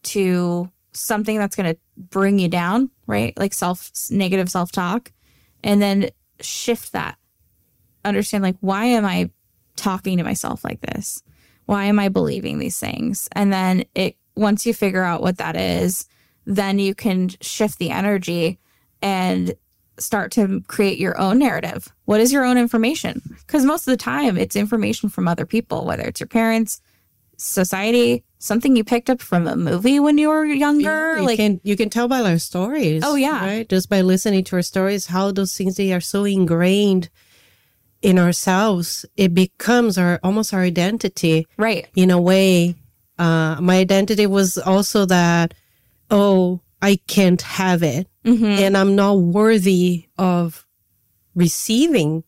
to 0.03 0.69
something 0.91 1.39
that's 1.39 1.55
going 1.55 1.73
to 1.73 1.79
bring 1.97 2.37
you 2.37 2.47
down, 2.47 2.91
right? 3.07 3.35
Like 3.35 3.51
self 3.51 3.89
negative 4.11 4.51
self 4.51 4.71
talk, 4.71 5.11
and 5.63 5.81
then 5.81 6.11
shift 6.39 6.91
that. 6.91 7.17
Understand, 8.05 8.43
like, 8.43 8.57
why 8.59 8.85
am 8.85 9.05
I 9.05 9.31
talking 9.75 10.19
to 10.19 10.23
myself 10.23 10.63
like 10.63 10.81
this? 10.81 11.23
Why 11.65 11.85
am 11.85 11.97
I 11.97 12.09
believing 12.09 12.59
these 12.59 12.77
things? 12.77 13.27
And 13.31 13.51
then 13.51 13.85
it, 13.95 14.17
once 14.35 14.67
you 14.67 14.73
figure 14.75 15.03
out 15.03 15.23
what 15.23 15.37
that 15.39 15.55
is, 15.55 16.05
then 16.45 16.77
you 16.77 16.93
can 16.93 17.29
shift 17.41 17.79
the 17.79 17.89
energy 17.89 18.59
and 19.01 19.55
start 19.99 20.31
to 20.33 20.61
create 20.67 20.97
your 20.97 21.19
own 21.19 21.39
narrative. 21.39 21.91
What 22.05 22.19
is 22.19 22.31
your 22.33 22.45
own 22.45 22.57
information? 22.57 23.21
Because 23.45 23.65
most 23.65 23.87
of 23.87 23.91
the 23.91 23.97
time 23.97 24.37
it's 24.37 24.55
information 24.55 25.09
from 25.09 25.27
other 25.27 25.45
people, 25.45 25.85
whether 25.85 26.03
it's 26.03 26.19
your 26.19 26.27
parents, 26.27 26.81
society, 27.37 28.23
something 28.39 28.75
you 28.75 28.83
picked 28.83 29.09
up 29.09 29.21
from 29.21 29.47
a 29.47 29.55
movie 29.55 29.99
when 29.99 30.17
you 30.17 30.29
were 30.29 30.45
younger. 30.45 31.17
You 31.17 31.25
like 31.25 31.37
can 31.37 31.61
you 31.63 31.75
can 31.75 31.89
tell 31.89 32.07
by 32.07 32.21
our 32.21 32.39
stories. 32.39 33.03
Oh, 33.05 33.15
yeah. 33.15 33.45
right. 33.45 33.69
Just 33.69 33.89
by 33.89 34.01
listening 34.01 34.43
to 34.45 34.55
our 34.57 34.61
stories, 34.61 35.07
how 35.07 35.31
those 35.31 35.55
things 35.55 35.77
they 35.77 35.93
are 35.93 36.01
so 36.01 36.25
ingrained 36.25 37.09
in 38.01 38.19
ourselves, 38.19 39.05
it 39.15 39.33
becomes 39.33 39.97
our 39.97 40.19
almost 40.23 40.53
our 40.53 40.61
identity 40.61 41.47
right. 41.57 41.87
in 41.95 42.11
a 42.11 42.19
way. 42.19 42.75
Uh, 43.17 43.57
my 43.61 43.77
identity 43.77 44.25
was 44.27 44.57
also 44.57 45.05
that, 45.05 45.53
oh, 46.11 46.59
I 46.83 46.99
can't 47.07 47.41
have 47.41 47.81
it, 47.83 48.07
hmm 48.25 48.43
and 48.63 48.75
I'm 48.77 48.93
not 48.95 49.13
worthy 49.39 50.07
of 50.17 50.67
receiving, 51.35 52.23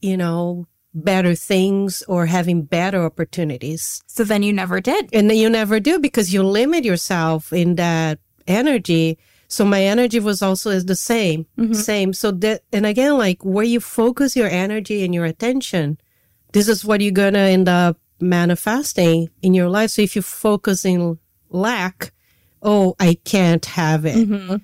you 0.00 0.16
know, 0.16 0.66
better 0.94 1.34
things 1.34 2.02
or 2.08 2.26
having 2.26 2.62
better 2.62 3.02
opportunities. 3.04 4.02
So 4.06 4.24
then 4.24 4.42
you 4.42 4.52
never 4.52 4.80
did. 4.80 5.08
And 5.12 5.28
then 5.30 5.36
you 5.38 5.48
never 5.50 5.80
do 5.80 5.98
because 5.98 6.32
you 6.34 6.42
limit 6.42 6.84
yourself 6.84 7.52
in 7.52 7.76
that 7.76 8.18
energy. 8.46 9.18
So 9.48 9.64
my 9.64 9.82
energy 9.82 10.20
was 10.20 10.42
also 10.42 10.78
the 10.80 10.96
same, 10.96 11.46
Mhm. 11.58 11.76
same. 11.76 12.12
So 12.12 12.30
that, 12.32 12.62
and 12.72 12.84
again, 12.86 13.16
like 13.18 13.42
where 13.44 13.64
you 13.64 13.80
focus 13.80 14.36
your 14.36 14.48
energy 14.48 15.04
and 15.04 15.14
your 15.14 15.24
attention, 15.24 15.98
this 16.52 16.68
is 16.68 16.84
what 16.84 17.00
you're 17.00 17.12
going 17.12 17.34
to 17.34 17.40
end 17.56 17.68
up 17.68 17.98
manifesting 18.20 19.28
in 19.42 19.54
your 19.54 19.68
life. 19.68 19.90
So 19.90 20.02
if 20.02 20.14
you 20.16 20.22
focus 20.22 20.84
in 20.84 21.18
lack, 21.50 22.12
oh, 22.62 22.94
I 23.00 23.18
can't 23.24 23.64
have 23.66 24.04
it. 24.06 24.26
hmm 24.26 24.56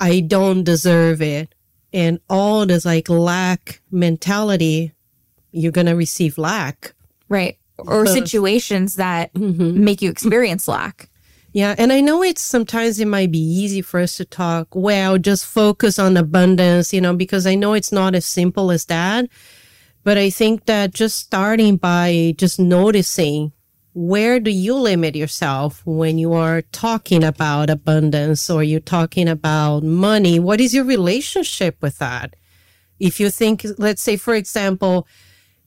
I 0.00 0.20
don't 0.20 0.64
deserve 0.64 1.20
it. 1.20 1.54
And 1.92 2.20
all 2.30 2.64
this 2.64 2.84
like 2.86 3.08
lack 3.10 3.82
mentality, 3.90 4.92
you're 5.52 5.72
going 5.72 5.88
to 5.88 5.96
receive 5.96 6.38
lack. 6.38 6.94
Right. 7.28 7.58
Or 7.78 8.06
So- 8.06 8.14
situations 8.14 8.94
that 8.96 9.32
Mm-hmm. 9.34 9.84
make 9.84 10.00
you 10.00 10.10
experience 10.10 10.68
lack. 10.68 11.08
Yeah, 11.52 11.74
and 11.76 11.92
I 11.92 12.00
know 12.00 12.22
it's 12.22 12.40
sometimes 12.42 13.00
it 13.00 13.08
might 13.08 13.32
be 13.32 13.40
easy 13.40 13.82
for 13.82 13.98
us 13.98 14.16
to 14.18 14.24
talk, 14.24 14.68
well, 14.72 15.18
just 15.18 15.44
focus 15.44 15.98
on 15.98 16.16
abundance, 16.16 16.92
you 16.94 17.00
know, 17.00 17.12
because 17.16 17.44
I 17.44 17.56
know 17.56 17.72
it's 17.74 17.90
not 17.90 18.14
as 18.14 18.24
simple 18.24 18.70
as 18.70 18.84
that. 18.84 19.26
But 20.04 20.16
I 20.16 20.30
think 20.30 20.66
that 20.66 20.94
just 20.94 21.16
starting 21.18 21.76
by 21.76 22.34
just 22.38 22.60
noticing 22.60 23.50
where 23.92 24.38
do 24.38 24.50
you 24.50 24.74
limit 24.74 25.16
yourself 25.16 25.82
when 25.84 26.18
you 26.18 26.32
are 26.32 26.62
talking 26.62 27.24
about 27.24 27.70
abundance 27.70 28.48
or 28.48 28.62
you're 28.62 28.80
talking 28.80 29.28
about 29.28 29.82
money? 29.82 30.38
What 30.38 30.60
is 30.60 30.74
your 30.74 30.84
relationship 30.84 31.76
with 31.80 31.98
that? 31.98 32.36
If 33.00 33.18
you 33.18 33.30
think, 33.30 33.66
let's 33.78 34.02
say, 34.02 34.16
for 34.16 34.34
example, 34.34 35.08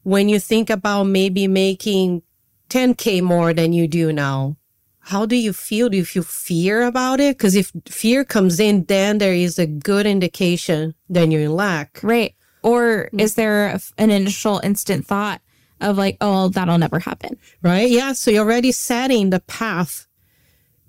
when 0.03 0.29
you 0.29 0.39
think 0.39 0.69
about 0.69 1.03
maybe 1.03 1.47
making 1.47 2.21
10K 2.69 3.21
more 3.21 3.53
than 3.53 3.73
you 3.73 3.87
do 3.87 4.13
now, 4.13 4.57
how 4.99 5.25
do 5.25 5.35
you 5.35 5.51
feel? 5.51 5.89
Do 5.89 5.97
you 5.97 6.05
feel 6.05 6.23
fear 6.23 6.83
about 6.83 7.19
it? 7.19 7.37
Because 7.37 7.55
if 7.55 7.73
fear 7.87 8.23
comes 8.23 8.59
in, 8.59 8.85
then 8.85 9.17
there 9.17 9.33
is 9.33 9.59
a 9.59 9.67
good 9.67 10.05
indication 10.05 10.95
then 11.09 11.29
you're 11.29 11.41
in 11.41 11.55
lack. 11.55 11.99
Right. 12.01 12.35
Or 12.61 13.09
mm. 13.11 13.19
is 13.19 13.35
there 13.35 13.77
an 13.97 14.11
initial 14.11 14.61
instant 14.63 15.05
thought 15.05 15.41
of 15.81 15.97
like, 15.97 16.17
oh, 16.21 16.49
that'll 16.49 16.77
never 16.77 16.99
happen? 16.99 17.37
right? 17.61 17.89
Yeah. 17.89 18.13
So 18.13 18.31
you're 18.31 18.43
already 18.43 18.71
setting 18.71 19.29
the 19.29 19.39
path 19.41 20.07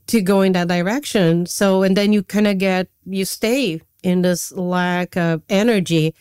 to 0.07 0.21
go 0.21 0.43
in 0.43 0.53
that 0.53 0.69
direction. 0.69 1.47
So, 1.47 1.83
and 1.83 1.97
then 1.97 2.13
you 2.13 2.23
kind 2.23 2.47
of 2.47 2.59
get, 2.59 2.89
you 3.07 3.25
stay 3.25 3.81
in 4.03 4.23
this 4.23 4.53
lack 4.53 5.17
of 5.17 5.43
energy. 5.49 6.15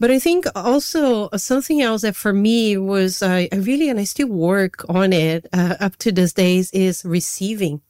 But 0.00 0.10
I 0.10 0.18
think 0.18 0.46
also 0.54 1.28
something 1.36 1.80
else 1.82 2.02
that 2.02 2.14
for 2.14 2.32
me 2.32 2.76
was, 2.76 3.22
uh, 3.22 3.46
I 3.50 3.56
really, 3.56 3.88
and 3.88 3.98
I 3.98 4.04
still 4.04 4.28
work 4.28 4.84
on 4.88 5.12
it 5.12 5.46
uh, 5.52 5.76
up 5.80 5.96
to 5.98 6.12
these 6.12 6.32
days 6.32 6.70
is 6.72 7.04
receiving. 7.04 7.80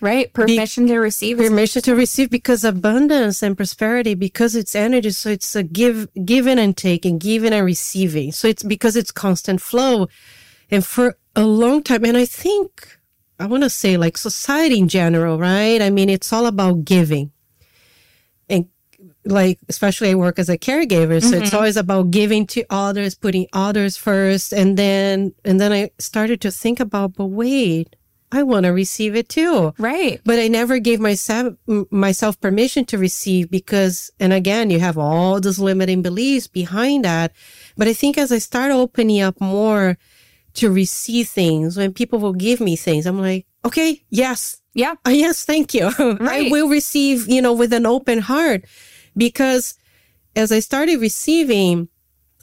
Right. 0.00 0.32
Permission 0.32 0.86
to 0.88 0.98
receive. 0.98 1.38
permission 1.38 1.82
to 1.82 1.94
receive 1.94 2.30
because 2.30 2.64
abundance 2.64 3.42
and 3.42 3.56
prosperity 3.56 4.14
because 4.14 4.54
it's 4.54 4.74
energy 4.74 5.10
so 5.10 5.30
it's 5.30 5.56
a 5.56 5.62
give 5.62 6.08
giving 6.24 6.58
and 6.58 6.76
taking 6.76 7.18
giving 7.18 7.52
and 7.52 7.64
receiving 7.64 8.32
so 8.32 8.48
it's 8.48 8.62
because 8.62 8.96
it's 8.96 9.10
constant 9.10 9.60
flow 9.60 10.08
and 10.70 10.84
for 10.84 11.16
a 11.34 11.44
long 11.44 11.82
time 11.82 12.04
and 12.04 12.16
i 12.16 12.24
think 12.24 12.98
i 13.38 13.46
want 13.46 13.62
to 13.62 13.70
say 13.70 13.96
like 13.96 14.16
society 14.16 14.78
in 14.78 14.88
general 14.88 15.38
right 15.38 15.80
i 15.80 15.90
mean 15.90 16.10
it's 16.10 16.32
all 16.32 16.46
about 16.46 16.84
giving 16.84 17.30
and 18.48 18.68
like 19.24 19.58
especially 19.68 20.10
i 20.10 20.14
work 20.14 20.38
as 20.38 20.48
a 20.48 20.58
caregiver 20.58 21.22
so 21.22 21.36
it's 21.36 21.48
mm-hmm. 21.48 21.56
always 21.56 21.76
about 21.76 22.10
giving 22.10 22.46
to 22.46 22.64
others 22.70 23.14
putting 23.14 23.46
others 23.52 23.96
first 23.96 24.52
and 24.52 24.76
then 24.76 25.34
and 25.44 25.60
then 25.60 25.72
i 25.72 25.90
started 25.98 26.40
to 26.40 26.50
think 26.50 26.80
about 26.80 27.14
but 27.14 27.26
wait 27.26 27.96
i 28.32 28.42
want 28.42 28.64
to 28.64 28.70
receive 28.70 29.14
it 29.14 29.28
too 29.28 29.72
Right. 29.78 30.20
but 30.24 30.38
I 30.38 30.48
never 30.48 30.78
gave 30.78 31.00
myself 31.00 31.54
myself 31.90 32.40
permission 32.40 32.84
to 32.86 32.98
receive 32.98 33.50
because, 33.50 34.10
and 34.20 34.32
again, 34.32 34.70
you 34.70 34.80
have 34.80 34.98
all 34.98 35.40
those 35.40 35.58
limiting 35.58 36.02
beliefs 36.02 36.46
behind 36.48 37.04
that. 37.04 37.32
But 37.76 37.88
I 37.88 37.92
think 37.92 38.18
as 38.18 38.32
I 38.32 38.38
start 38.38 38.72
opening 38.72 39.20
up 39.20 39.40
more 39.40 39.96
to 40.54 40.70
receive 40.70 41.28
things, 41.28 41.76
when 41.76 41.92
people 41.92 42.18
will 42.18 42.32
give 42.32 42.60
me 42.60 42.76
things, 42.76 43.06
I'm 43.06 43.20
like, 43.20 43.46
okay, 43.64 44.02
yes, 44.10 44.60
Yeah. 44.74 44.94
uh, 45.06 45.10
yes, 45.10 45.44
thank 45.44 45.74
you. 45.74 45.90
Right. 45.98 46.46
I 46.46 46.50
will 46.50 46.68
receive, 46.68 47.28
you 47.28 47.42
know, 47.42 47.52
with 47.52 47.72
an 47.72 47.86
open 47.86 48.18
heart, 48.20 48.64
because 49.16 49.78
as 50.34 50.50
I 50.52 50.60
started 50.60 51.00
receiving, 51.00 51.88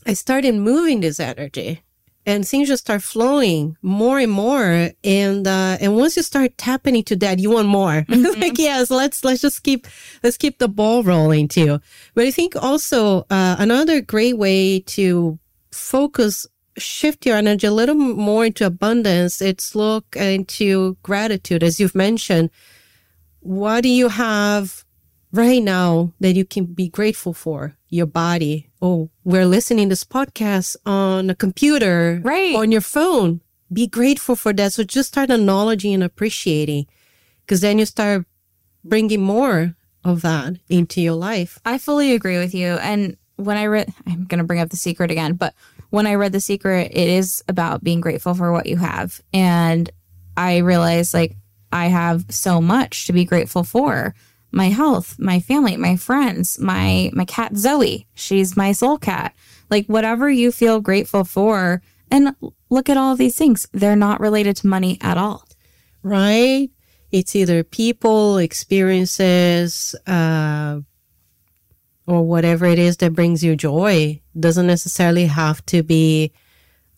I 0.06 0.14
started 0.14 0.56
moving 0.56 1.02
this 1.02 1.20
energy 1.20 1.82
and 2.26 2.48
things 2.48 2.70
just 2.70 2.86
start 2.86 3.04
flowing 3.04 3.78
more 3.82 4.20
and 4.20 4.32
more. 4.32 4.92
And, 5.04 5.48
uh, 5.48 5.78
and 5.82 5.96
once 5.96 6.16
you 6.16 6.24
start 6.24 6.58
tapping 6.58 6.96
into 6.96 7.16
that, 7.18 7.40
you 7.40 7.52
want 7.52 7.68
more. 7.68 8.06
like, 8.08 8.58
yes, 8.58 8.90
let's, 8.90 9.24
let's 9.24 9.42
just 9.42 9.64
keep, 9.64 9.88
let's 10.24 10.38
keep 10.38 10.60
the 10.60 10.70
ball 10.70 11.04
rolling 11.04 11.48
too. 11.48 11.80
But 12.16 12.26
I 12.26 12.32
think 12.32 12.56
also, 12.56 13.26
uh, 13.30 13.58
another 13.60 14.02
great 14.02 14.38
way 14.38 14.80
to 14.80 15.38
focus, 15.72 16.48
shift 16.78 17.26
your 17.26 17.38
energy 17.38 17.68
a 17.68 17.72
little 17.72 17.96
more 17.96 18.46
into 18.46 18.66
abundance. 18.66 19.42
It's 19.42 19.76
look 19.76 20.16
into 20.16 20.98
gratitude, 21.04 21.64
as 21.64 21.80
you've 21.80 21.96
mentioned. 21.96 22.50
What 23.42 23.82
do 23.82 23.90
you 23.90 24.08
have 24.08 24.86
right 25.34 25.62
now 25.62 26.14
that 26.22 26.36
you 26.36 26.46
can 26.46 26.66
be 26.66 26.88
grateful 26.88 27.34
for? 27.34 27.76
Your 27.90 28.06
body. 28.06 28.70
Oh, 28.86 29.10
we're 29.24 29.46
listening 29.46 29.88
to 29.88 29.94
this 29.94 30.04
podcast 30.04 30.76
on 30.86 31.30
a 31.30 31.36
computer, 31.36 32.20
Right. 32.22 32.54
On 32.54 32.70
your 32.70 32.82
phone. 32.82 33.40
Be 33.72 33.88
grateful 33.88 34.36
for 34.36 34.52
that. 34.52 34.74
So 34.74 34.84
just 34.84 35.08
start 35.08 35.30
acknowledging 35.32 35.94
and 35.94 36.04
appreciating, 36.04 36.88
because 37.46 37.62
then 37.62 37.80
you 37.80 37.86
start 37.86 38.26
bringing 38.84 39.22
more 39.22 39.78
of 40.04 40.22
that 40.24 40.58
into 40.68 41.00
your 41.00 41.14
life. 41.14 41.60
I 41.64 41.78
fully 41.78 42.12
agree 42.14 42.38
with 42.38 42.54
you. 42.54 42.74
And 42.74 43.16
when 43.38 43.56
I 43.56 43.68
read, 43.68 43.94
I'm 44.06 44.26
going 44.26 44.40
to 44.40 44.44
bring 44.44 44.60
up 44.60 44.70
The 44.70 44.76
Secret 44.76 45.12
again, 45.12 45.36
but 45.36 45.54
when 45.90 46.06
I 46.06 46.16
read 46.16 46.34
The 46.34 46.42
Secret, 46.42 46.92
it 46.92 47.10
is 47.10 47.42
about 47.48 47.86
being 47.86 48.02
grateful 48.02 48.34
for 48.34 48.52
what 48.52 48.66
you 48.66 48.76
have. 48.76 49.22
And 49.32 49.90
I 50.36 50.58
realized 50.58 51.14
like 51.14 51.38
I 51.72 51.86
have 51.86 52.26
so 52.30 52.60
much 52.60 53.08
to 53.08 53.14
be 53.14 53.24
grateful 53.24 53.64
for 53.64 54.14
my 54.54 54.70
health, 54.70 55.18
my 55.20 55.40
family, 55.40 55.76
my 55.78 55.96
friends, 55.96 56.60
my, 56.60 57.10
my 57.14 57.26
cat 57.26 57.58
Zoe. 57.58 58.08
She's 58.14 58.56
my 58.56 58.72
soul 58.72 58.98
cat. 58.98 59.34
Like 59.70 59.88
whatever 59.88 60.30
you 60.30 60.52
feel 60.52 60.80
grateful 60.80 61.24
for. 61.24 61.82
And 62.12 62.36
look 62.70 62.90
at 62.90 62.98
all 62.98 63.16
these 63.16 63.38
things. 63.38 63.68
They're 63.74 63.96
not 63.96 64.20
related 64.22 64.56
to 64.58 64.68
money 64.68 64.98
at 65.02 65.18
all. 65.18 65.46
right? 66.04 66.70
It's 67.12 67.36
either 67.36 67.64
people, 67.64 68.38
experiences, 68.38 69.96
uh, 70.08 70.82
or 72.06 72.24
whatever 72.24 72.66
it 72.66 72.80
is 72.80 72.98
that 72.98 73.14
brings 73.14 73.44
you 73.44 73.56
joy. 73.56 74.22
Doesn't 74.40 74.68
necessarily 74.68 75.26
have 75.28 75.66
to 75.68 75.84
be 75.84 76.34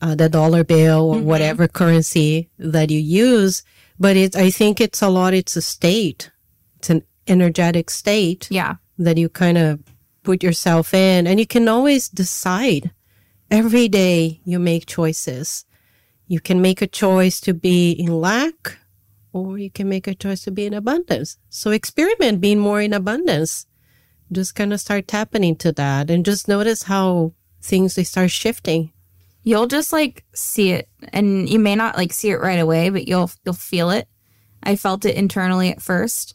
uh, 0.02 0.15
the 0.15 0.30
dollar 0.30 0.63
bill 0.63 1.12
or 1.15 1.20
whatever 1.20 1.68
currency 1.68 2.50
that 2.58 2.89
you 2.89 3.00
use, 3.00 3.63
but 4.00 4.18
it. 4.18 4.36
I 4.36 4.50
think 4.50 4.82
it's 4.82 5.02
a 5.02 5.10
lot. 5.10 5.34
It's 5.34 5.56
a 5.56 5.62
state. 5.62 6.32
It's 6.78 6.89
an 6.89 7.04
energetic 7.27 7.89
state 7.89 8.47
Yeah. 8.51 8.75
that 8.97 9.17
you 9.17 9.29
kind 9.29 9.57
of 9.57 9.79
put 10.23 10.43
yourself 10.43 10.93
in, 10.93 11.27
and 11.27 11.39
you 11.39 11.45
can 11.47 11.67
always 11.67 12.09
decide. 12.09 12.91
Every 13.51 13.88
day 13.88 14.41
you 14.43 14.57
make 14.59 14.85
choices. 14.88 15.65
You 16.27 16.39
can 16.39 16.61
make 16.61 16.81
a 16.81 16.88
choice 16.88 17.39
to 17.41 17.53
be 17.53 17.91
in 17.91 18.19
lack 18.19 18.79
or 19.31 19.59
you 19.59 19.69
can 19.69 19.88
make 19.88 20.07
a 20.07 20.15
choice 20.15 20.43
to 20.45 20.51
be 20.51 20.65
in 20.65 20.73
abundance. 20.73 21.38
So 21.49 21.69
experiment 21.71 22.41
being 22.41 22.57
more 22.57 22.81
in 22.81 22.93
abundance. 22.93 23.67
Just 24.31 24.55
kind 24.55 24.73
of 24.73 24.79
start 24.79 25.07
tapping 25.07 25.43
into 25.43 25.71
that 25.73 26.09
and 26.09 26.25
just 26.25 26.47
notice 26.47 26.83
how 26.83 27.33
things 27.61 27.93
they 27.95 28.03
start 28.03 28.31
shifting. 28.31 28.91
you'll 29.43 29.67
just 29.67 29.93
like 29.93 30.23
see 30.33 30.71
it 30.71 30.89
and 31.13 31.47
you 31.47 31.59
may 31.59 31.75
not 31.75 31.95
like 31.97 32.11
see 32.13 32.31
it 32.31 32.39
right 32.41 32.59
away 32.59 32.89
but 32.89 33.07
you'll 33.07 33.29
you'll 33.43 33.53
feel 33.53 33.91
it 33.91 34.07
i 34.63 34.75
felt 34.75 35.05
it 35.05 35.15
internally 35.15 35.69
at 35.69 35.81
first 35.81 36.33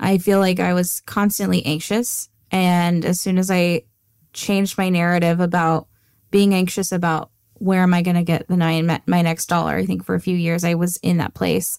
i 0.00 0.18
feel 0.18 0.38
like 0.38 0.60
i 0.60 0.74
was 0.74 1.00
constantly 1.06 1.64
anxious 1.64 2.28
and 2.50 3.04
as 3.04 3.20
soon 3.20 3.38
as 3.38 3.50
i 3.50 3.82
changed 4.32 4.78
my 4.78 4.88
narrative 4.88 5.40
about 5.40 5.86
being 6.30 6.54
anxious 6.54 6.92
about 6.92 7.30
where 7.62 7.82
am 7.82 7.94
I 7.94 8.02
going 8.02 8.16
to 8.16 8.24
get 8.24 8.48
the 8.48 8.56
nine 8.56 9.00
my 9.06 9.22
next 9.22 9.46
dollar? 9.46 9.76
I 9.76 9.86
think 9.86 10.04
for 10.04 10.16
a 10.16 10.20
few 10.20 10.36
years 10.36 10.64
I 10.64 10.74
was 10.74 10.96
in 10.96 11.18
that 11.18 11.34
place. 11.34 11.78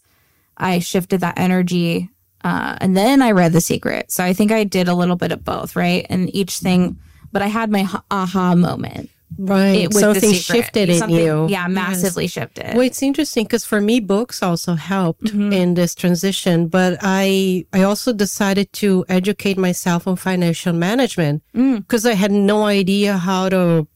I 0.55 0.79
shifted 0.79 1.19
that 1.21 1.37
energy, 1.37 2.09
uh, 2.43 2.77
and 2.79 2.95
then 2.95 3.21
I 3.21 3.31
read 3.31 3.51
The 3.51 3.59
Secret. 3.59 4.11
So 4.11 4.23
I 4.23 4.33
think 4.33 4.51
I 4.51 4.63
did 4.63 4.87
a 4.87 4.93
little 4.93 5.15
bit 5.15 5.31
of 5.31 5.43
both, 5.43 5.75
right? 5.75 6.05
And 6.09 6.33
each 6.33 6.59
thing, 6.59 6.99
but 7.31 7.41
I 7.41 7.47
had 7.47 7.69
my 7.69 7.87
aha 8.11 8.55
moment. 8.55 9.09
Right. 9.37 9.85
It, 9.85 9.93
Something 9.93 10.33
shifted 10.33 10.89
in 10.89 10.99
Something- 10.99 11.17
you. 11.25 11.47
Yeah, 11.49 11.67
massively 11.67 12.27
shifted. 12.27 12.73
Well, 12.75 12.81
it's 12.85 13.01
interesting 13.01 13.45
because 13.45 13.65
for 13.65 13.81
me, 13.81 13.99
books 13.99 14.41
also 14.43 14.75
helped 14.75 15.25
Mhm. 15.25 15.53
in 15.53 15.73
this 15.73 15.95
transition. 15.95 16.67
But 16.67 16.97
I, 17.01 17.65
I 17.73 17.83
also 17.83 18.13
decided 18.13 18.71
to 18.73 19.05
educate 19.09 19.57
myself 19.57 20.07
on 20.07 20.15
financial 20.17 20.73
management 20.73 21.41
Mm. 21.55 21.77
because 21.79 22.05
I 22.05 22.13
had 22.13 22.31
no 22.31 22.63
idea 22.65 23.17
how 23.17 23.49
to 23.49 23.87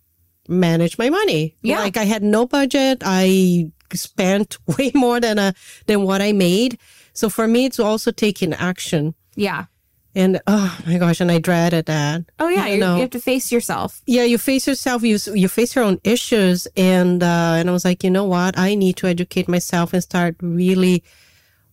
manage 0.47 0.97
my 0.97 1.09
money. 1.09 1.55
Yeah. 1.61 1.79
like 1.79 1.97
I 1.97 2.05
had 2.05 2.23
no 2.23 2.45
budget. 2.47 3.01
I 3.05 3.69
spent 3.93 4.57
way 4.77 4.91
more 4.93 5.19
than 5.19 5.37
a 5.39 5.53
than 5.87 6.03
what 6.03 6.21
I 6.21 6.31
made. 6.33 6.77
So 7.13 7.29
for 7.29 7.47
me, 7.47 7.65
it's 7.65 7.79
also 7.79 8.11
taking 8.11 8.53
action. 8.53 9.13
Yeah. 9.35 9.65
And 10.17 10.41
oh 10.47 10.75
my 10.87 10.97
gosh, 10.97 11.21
and 11.21 11.29
I 11.31 11.37
dreaded 11.37 11.85
that. 11.85 12.25
Oh 12.39 12.49
yeah, 12.49 12.65
You 12.65 12.73
you, 12.73 12.79
know. 12.81 12.95
you 12.95 13.01
have 13.01 13.11
to 13.11 13.19
face 13.21 13.51
yourself. 13.51 14.01
yeah 14.07 14.23
you 14.23 14.37
face 14.39 14.65
yourself 14.65 15.03
you 15.03 15.17
you 15.41 15.47
face 15.47 15.75
your 15.75 15.85
own 15.85 15.99
issues 16.03 16.67
and 16.75 17.21
uh 17.21 17.53
and 17.59 17.69
i 17.69 17.71
was 17.71 17.85
like 17.85 18.03
you 18.03 18.09
know 18.09 18.23
what 18.25 18.57
i 18.57 18.73
need 18.73 18.95
to 18.97 19.05
educate 19.07 19.47
myself 19.47 19.93
and 19.93 20.01
start 20.01 20.33
really 20.41 21.03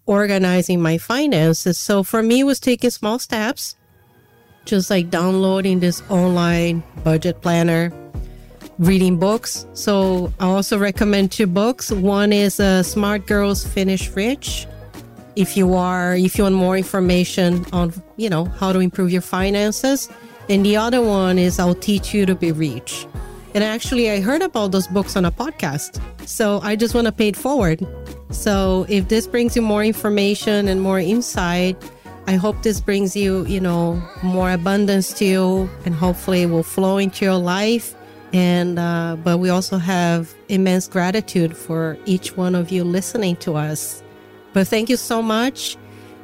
organizing 0.07 0.80
my 0.83 0.98
finances 0.98 1.78
so 1.78 2.02
for 2.02 2.22
me 2.22 2.40
it 2.40 2.44
was 2.44 2.61
taking 2.61 2.90
small 2.90 3.18
steps 3.18 3.76
just 4.66 4.90
like 4.90 5.09
downloading 5.09 5.80
this 5.80 6.02
online 6.11 6.83
budget 7.02 7.40
planner 7.40 7.90
reading 8.78 9.16
books 9.18 9.64
so 9.72 10.30
i 10.40 10.44
also 10.46 10.76
recommend 10.76 11.33
two 11.33 11.46
books 11.46 11.90
one 11.90 12.33
is 12.33 12.61
uh, 12.61 12.83
smart 12.83 13.24
girls 13.26 13.64
finish 13.66 14.11
rich 14.11 14.66
if 15.37 15.57
you 15.57 15.75
are 15.75 16.14
if 16.14 16.38
you 16.38 16.44
want 16.44 16.55
more 16.55 16.77
information 16.77 17.64
on 17.73 17.92
you 18.16 18.31
know 18.31 18.44
how 18.44 18.73
to 18.73 18.81
improve 18.81 19.11
your 19.11 19.23
finances. 19.23 20.09
And 20.49 20.64
the 20.64 20.77
other 20.77 21.01
one 21.01 21.38
is 21.38 21.59
i'll 21.59 21.75
teach 21.75 22.12
you 22.12 22.27
to 22.27 22.35
be 22.35 22.53
rich. 22.53 23.07
And 23.55 23.64
actually 23.64 24.11
i 24.11 24.20
heard 24.20 24.42
about 24.42 24.73
those 24.73 24.87
books 24.87 25.16
on 25.16 25.25
a 25.25 25.33
podcast 25.33 26.01
so 26.27 26.61
i 26.62 26.77
just 26.77 26.94
want 26.94 27.07
to 27.07 27.12
pay 27.12 27.29
it 27.29 27.37
forward. 27.37 27.87
So 28.31 28.87
if 28.88 29.09
this 29.09 29.27
brings 29.27 29.57
you 29.57 29.62
more 29.62 29.85
information 29.85 30.68
and 30.68 30.81
more 30.81 30.99
insight 30.99 31.77
i 32.27 32.35
hope 32.35 32.62
this 32.62 32.81
brings 32.81 33.14
you 33.14 33.44
you 33.47 33.61
know 33.61 34.01
more 34.23 34.51
abundance 34.51 35.12
to 35.14 35.25
you 35.25 35.70
and 35.85 35.94
hopefully 35.94 36.42
it 36.42 36.47
will 36.47 36.62
flow 36.62 36.99
into 36.99 37.25
your 37.25 37.38
life. 37.38 37.94
And 38.33 38.81
uh, 38.81 39.16
but 39.23 39.38
we 39.38 39.49
also 39.49 39.79
have 39.79 40.35
immense 40.49 40.88
gratitude 40.88 41.57
for 41.57 41.97
each 42.05 42.37
one 42.37 42.57
of 42.57 42.73
you 42.73 42.83
listening 42.83 43.37
to 43.37 43.55
us 43.55 44.04
but 44.55 44.67
thank 44.67 44.88
you 44.88 44.97
so 44.97 45.21
much 45.21 45.77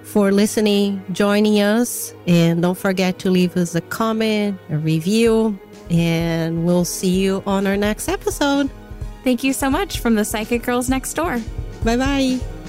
for 0.02 0.32
listening, 0.32 1.04
joining 1.12 1.60
us. 1.60 2.14
And 2.26 2.62
don't 2.62 2.78
forget 2.78 3.18
to 3.20 3.30
leave 3.30 3.56
us 3.56 3.74
a 3.74 3.80
comment, 3.82 4.58
a 4.70 4.78
review, 4.78 5.58
and 5.90 6.64
we'll 6.64 6.84
see 6.84 7.20
you 7.20 7.42
on 7.46 7.66
our 7.66 7.76
next 7.76 8.08
episode. 8.08 8.70
Thank 9.22 9.44
you 9.44 9.52
so 9.52 9.68
much 9.68 10.00
from 10.00 10.14
the 10.14 10.24
Psychic 10.24 10.62
Girls 10.62 10.88
Next 10.88 11.12
Door. 11.14 11.42
Bye 11.84 11.96
bye. 11.96 12.59